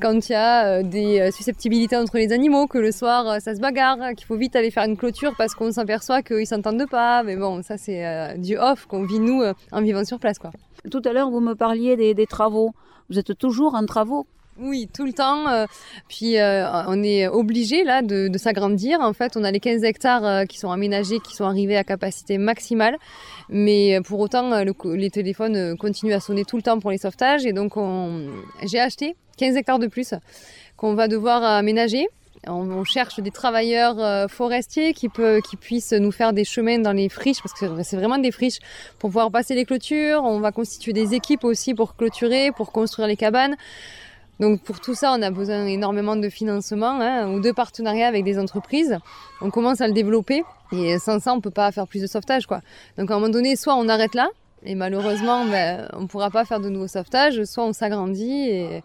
quand 0.00 0.28
il 0.28 0.32
y 0.32 0.34
a 0.34 0.82
des 0.82 1.30
susceptibilités 1.30 1.96
entre 1.96 2.16
les 2.16 2.32
animaux, 2.32 2.66
que 2.66 2.78
le 2.78 2.90
soir 2.90 3.40
ça 3.40 3.54
se 3.54 3.60
bagarre, 3.60 3.98
qu'il 4.16 4.26
faut 4.26 4.34
vite 4.34 4.56
aller 4.56 4.72
faire 4.72 4.82
une 4.82 4.96
clôture 4.96 5.32
parce 5.38 5.54
qu'on 5.54 5.70
s'aperçoit 5.70 6.22
qu'ils 6.22 6.48
s'entendent 6.48 6.88
pas. 6.90 7.22
Mais 7.22 7.36
bon, 7.36 7.62
ça 7.62 7.78
c'est 7.78 8.36
du 8.38 8.58
off 8.58 8.86
qu'on 8.86 9.04
vit 9.04 9.20
nous 9.20 9.44
en 9.70 9.80
vivant 9.80 10.04
sur 10.04 10.18
place 10.18 10.40
quoi. 10.40 10.50
Tout 10.88 11.02
à 11.04 11.12
l'heure, 11.12 11.30
vous 11.30 11.40
me 11.40 11.54
parliez 11.54 12.14
des, 12.14 12.26
travaux. 12.26 12.72
Vous 13.08 13.18
êtes 13.18 13.36
toujours 13.36 13.74
en 13.74 13.84
travaux 13.84 14.26
Oui, 14.58 14.88
tout 14.92 15.04
le 15.04 15.12
temps. 15.12 15.48
euh, 15.48 15.66
puis 16.08 16.38
euh, 16.38 16.66
on 16.86 17.02
est 17.02 17.26
obligé 17.28 17.84
là 17.84 18.02
de, 18.02 18.30
s'agrandir. 18.38 19.00
En 19.00 19.12
fait, 19.12 19.36
on 19.36 19.44
a 19.44 19.50
les 19.50 19.60
15 19.60 19.84
hectares 19.84 20.24
euh, 20.24 20.44
qui 20.44 20.58
sont 20.58 20.70
aménagés, 20.70 21.18
qui 21.20 21.34
sont 21.34 21.44
arrivés 21.44 21.76
à 21.76 21.84
capacité 21.84 22.38
maximale. 22.38 22.96
Mais 23.48 24.00
pour 24.04 24.20
autant, 24.20 24.62
les 24.84 25.10
téléphones 25.10 25.76
continuent 25.76 26.14
à 26.14 26.20
sonner 26.20 26.44
tout 26.44 26.56
le 26.56 26.62
temps 26.62 26.78
pour 26.78 26.90
les 26.90 26.98
sauvetages. 26.98 27.44
Et 27.44 27.52
donc, 27.52 27.76
on... 27.76 28.28
j'ai 28.64 28.80
acheté 28.80 29.16
15 29.36 29.56
hectares 29.56 29.78
de 29.78 29.86
plus 29.86 30.14
qu'on 30.76 30.94
va 30.94 31.08
devoir 31.08 31.42
aménager. 31.42 32.06
On, 32.46 32.70
on 32.70 32.84
cherche 32.84 33.20
des 33.20 33.30
travailleurs 33.30 33.98
euh, 33.98 34.26
forestiers 34.26 34.94
qui, 34.94 35.08
peut, 35.08 35.40
qui 35.48 35.56
puissent 35.56 35.92
nous 35.92 36.12
faire 36.12 36.32
des 36.32 36.44
chemins 36.44 36.78
dans 36.78 36.92
les 36.92 37.08
friches, 37.08 37.42
parce 37.42 37.52
que 37.52 37.82
c'est 37.82 37.96
vraiment 37.96 38.18
des 38.18 38.30
friches, 38.30 38.58
pour 38.98 39.10
pouvoir 39.10 39.30
passer 39.30 39.54
les 39.54 39.64
clôtures. 39.64 40.22
On 40.24 40.40
va 40.40 40.50
constituer 40.50 40.92
des 40.92 41.14
équipes 41.14 41.44
aussi 41.44 41.74
pour 41.74 41.96
clôturer, 41.96 42.50
pour 42.52 42.72
construire 42.72 43.08
les 43.08 43.16
cabanes. 43.16 43.56
Donc 44.40 44.62
pour 44.62 44.80
tout 44.80 44.94
ça, 44.94 45.12
on 45.12 45.20
a 45.20 45.30
besoin 45.30 45.66
énormément 45.66 46.16
de 46.16 46.30
financement 46.30 46.98
hein, 46.98 47.28
ou 47.28 47.40
de 47.40 47.52
partenariats 47.52 48.08
avec 48.08 48.24
des 48.24 48.38
entreprises. 48.38 48.96
On 49.42 49.50
commence 49.50 49.82
à 49.82 49.86
le 49.86 49.92
développer 49.92 50.44
et 50.72 50.98
sans 50.98 51.20
ça, 51.20 51.34
on 51.34 51.42
peut 51.42 51.50
pas 51.50 51.70
faire 51.72 51.86
plus 51.86 52.00
de 52.00 52.06
sauvetage. 52.06 52.46
Quoi. 52.46 52.62
Donc 52.96 53.10
à 53.10 53.14
un 53.14 53.18
moment 53.18 53.30
donné, 53.30 53.54
soit 53.54 53.74
on 53.74 53.86
arrête 53.86 54.14
là, 54.14 54.30
et 54.64 54.74
malheureusement, 54.74 55.46
ben, 55.46 55.88
on 55.94 56.02
ne 56.02 56.06
pourra 56.06 56.30
pas 56.30 56.44
faire 56.44 56.60
de 56.60 56.68
nouveaux 56.68 56.86
sauvetages, 56.88 57.42
soit 57.44 57.64
on 57.64 57.72
s'agrandit 57.72 58.48
et, 58.50 58.82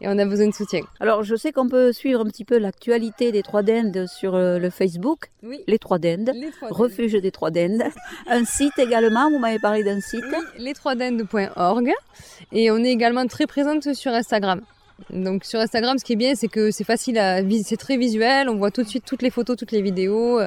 et 0.00 0.08
on 0.08 0.18
a 0.18 0.24
besoin 0.24 0.46
de 0.48 0.54
soutien. 0.54 0.80
Alors, 1.00 1.22
je 1.22 1.36
sais 1.36 1.52
qu'on 1.52 1.68
peut 1.68 1.92
suivre 1.92 2.20
un 2.20 2.24
petit 2.24 2.44
peu 2.44 2.58
l'actualité 2.58 3.30
des 3.30 3.42
Trois 3.42 3.62
Dindes 3.62 4.06
sur 4.06 4.34
euh, 4.34 4.58
le 4.58 4.70
Facebook, 4.70 5.30
Oui. 5.42 5.60
les 5.66 5.78
Trois 5.78 5.98
Les 5.98 6.50
trois 6.56 6.68
refuge 6.70 7.12
des 7.12 7.30
Trois 7.30 7.50
Dindes. 7.50 7.82
Un 8.26 8.44
site 8.44 8.78
également, 8.78 9.30
vous 9.30 9.38
m'avez 9.38 9.58
parlé 9.58 9.84
d'un 9.84 10.00
site. 10.00 10.24
Oui, 10.58 10.64
les3dindes.org 10.72 11.92
et 12.52 12.70
on 12.70 12.78
est 12.78 12.90
également 12.90 13.26
très 13.26 13.46
présente 13.46 13.92
sur 13.94 14.12
Instagram. 14.12 14.62
Donc 15.10 15.44
sur 15.44 15.60
Instagram, 15.60 15.96
ce 15.98 16.04
qui 16.04 16.14
est 16.14 16.16
bien, 16.16 16.34
c'est 16.34 16.48
que 16.48 16.70
c'est 16.72 16.84
facile 16.84 17.18
à, 17.18 17.40
c'est 17.62 17.76
très 17.76 17.96
visuel. 17.96 18.48
On 18.48 18.56
voit 18.56 18.70
tout 18.72 18.82
de 18.82 18.88
suite 18.88 19.04
toutes 19.06 19.22
les 19.22 19.30
photos, 19.30 19.56
toutes 19.56 19.70
les 19.72 19.82
vidéos. 19.82 20.40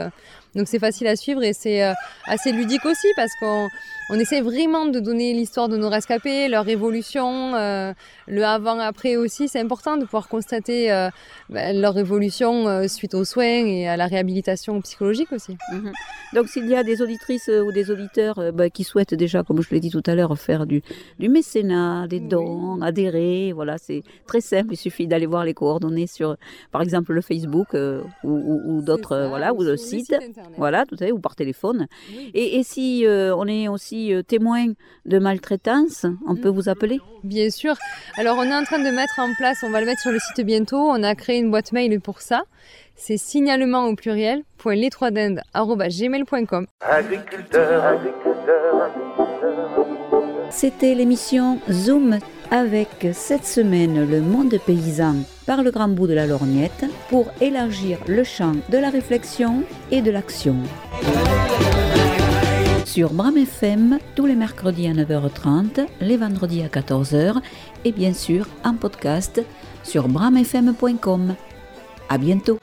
Donc 0.56 0.68
c'est 0.68 0.80
facile 0.80 1.08
à 1.08 1.16
suivre 1.16 1.44
et 1.44 1.54
c'est 1.54 1.84
euh, 1.84 1.94
assez 2.26 2.52
ludique 2.52 2.86
aussi 2.86 3.08
parce 3.16 3.32
qu'on 3.40 3.68
on 4.10 4.16
essaie 4.20 4.42
vraiment 4.42 4.86
de 4.88 5.00
donner 5.00 5.34
l'histoire 5.34 5.70
de 5.70 5.78
nos 5.78 5.88
rescapés, 5.88 6.50
leur 6.50 6.68
évolution, 6.68 7.56
euh, 7.56 7.94
le 8.28 8.44
avant-après 8.44 9.16
aussi. 9.16 9.48
C'est 9.48 9.62
important 9.62 9.96
de 9.96 10.04
pouvoir 10.04 10.28
constater 10.28 10.92
euh, 10.92 11.10
ben, 11.50 11.80
leur 11.80 11.98
évolution 11.98 12.68
euh, 12.68 12.88
suite 12.90 13.14
aux 13.14 13.24
soins 13.24 13.46
et 13.66 13.88
à 13.88 13.96
la 13.96 14.08
réhabilitation 14.08 14.82
psychologique 14.82 15.32
aussi. 15.32 15.56
Mhm. 15.72 15.94
Donc, 16.34 16.50
s'il 16.50 16.68
y 16.68 16.76
a 16.76 16.84
des 16.84 17.02
auditrices 17.02 17.48
ou 17.50 17.72
des 17.72 17.90
auditeurs 17.90 18.52
bah, 18.54 18.70
qui 18.70 18.84
souhaitent 18.84 19.14
déjà, 19.14 19.44
comme 19.44 19.62
je 19.62 19.70
l'ai 19.72 19.80
dit 19.80 19.92
tout 19.92 20.04
à 20.06 20.14
l'heure, 20.16 20.38
faire 20.38 20.66
du, 20.66 20.82
du 21.20 21.30
mécénat, 21.30 22.08
des 22.08 22.20
Oui. 22.20 22.28
dons, 22.28 22.82
adhérer, 22.82 23.54
voilà, 23.54 23.78
c'est 23.78 24.04
très 24.28 24.42
simple. 24.42 24.74
Il 24.74 24.78
suffit 24.78 25.08
d'aller 25.08 25.26
voir 25.26 25.46
les 25.46 25.54
coordonnées 25.54 26.08
sur, 26.08 26.36
par 26.72 26.82
exemple, 26.82 27.14
le 27.14 27.22
Facebook 27.22 27.70
ou, 27.74 28.28
ou- 28.30 28.62
ou 28.66 28.82
d'autres, 28.82 29.26
voilà, 29.30 29.54
ou 29.54 29.64
le 29.64 29.78
site. 29.78 30.14
Internet. 30.42 30.58
Voilà, 30.58 30.86
tout 30.86 30.96
à 30.96 31.06
fait, 31.06 31.12
ou 31.12 31.20
par 31.20 31.36
téléphone. 31.36 31.88
Oui. 32.10 32.32
Et, 32.34 32.58
et 32.58 32.64
si 32.64 33.06
euh, 33.06 33.36
on 33.36 33.48
est 33.48 33.68
aussi 33.68 34.14
euh, 34.14 34.24
témoin 34.24 34.68
de 35.06 35.20
maltraitance, 35.20 36.06
on 36.28 36.36
peut 36.36 36.50
vous 36.50 36.70
appeler? 36.70 37.00
Bien 37.24 37.50
sûr. 37.50 37.76
Alors, 38.18 38.38
on 38.38 38.44
est 38.44 38.56
en 38.56 38.64
train 38.64 38.80
de 38.80 38.90
mettre 38.90 39.20
en 39.20 39.34
place, 39.36 39.64
on 39.64 39.70
va 39.70 39.80
le 39.80 39.86
mettre 39.86 40.02
sur 40.02 40.12
le 40.12 40.20
site 40.20 40.46
bientôt. 40.46 40.80
On 40.80 41.04
a 41.04 41.16
créé 41.16 41.38
une 41.40 41.52
boîte 41.52 41.72
mail 41.72 42.00
pour 42.02 42.22
ça. 42.22 42.44
C'est 42.96 43.18
signalement 43.18 43.86
au 43.86 43.96
pluriel, 43.96 44.44
point 44.58 44.76
les 44.76 44.90
trois 44.90 45.10
dindes, 45.12 45.42
arobase 45.54 46.00
gmail.com. 46.00 46.68
Agriculteur, 46.82 47.84
agriculteur, 47.84 48.84
agriculteur. 48.84 49.91
C'était 50.52 50.94
l'émission 50.96 51.60
Zoom 51.72 52.20
avec 52.52 53.08
cette 53.14 53.46
semaine 53.46 54.10
le 54.10 54.22
monde 54.22 54.58
paysan 54.66 55.16
par 55.46 55.64
le 55.64 55.72
grand 55.72 55.88
bout 55.88 56.08
de 56.08 56.14
la 56.14 56.28
lorgnette 56.28 56.86
pour 57.10 57.28
élargir 57.40 57.98
le 58.08 58.24
champ 58.24 58.54
de 58.70 58.78
la 58.78 58.90
réflexion 58.90 59.64
et 59.92 60.02
de 60.02 60.12
l'action. 60.12 60.58
Sur 62.86 63.14
Bram 63.14 63.38
FM, 63.38 64.00
tous 64.16 64.26
les 64.26 64.36
mercredis 64.36 64.88
à 64.88 64.94
9h30, 64.94 65.88
les 66.02 66.18
vendredis 66.18 66.62
à 66.62 66.68
14h 66.68 67.38
et 67.86 67.92
bien 67.94 68.14
sûr 68.14 68.46
en 68.66 68.74
podcast 68.74 69.42
sur 69.84 70.10
bramfm.com. 70.10 71.36
À 72.10 72.18
bientôt! 72.18 72.60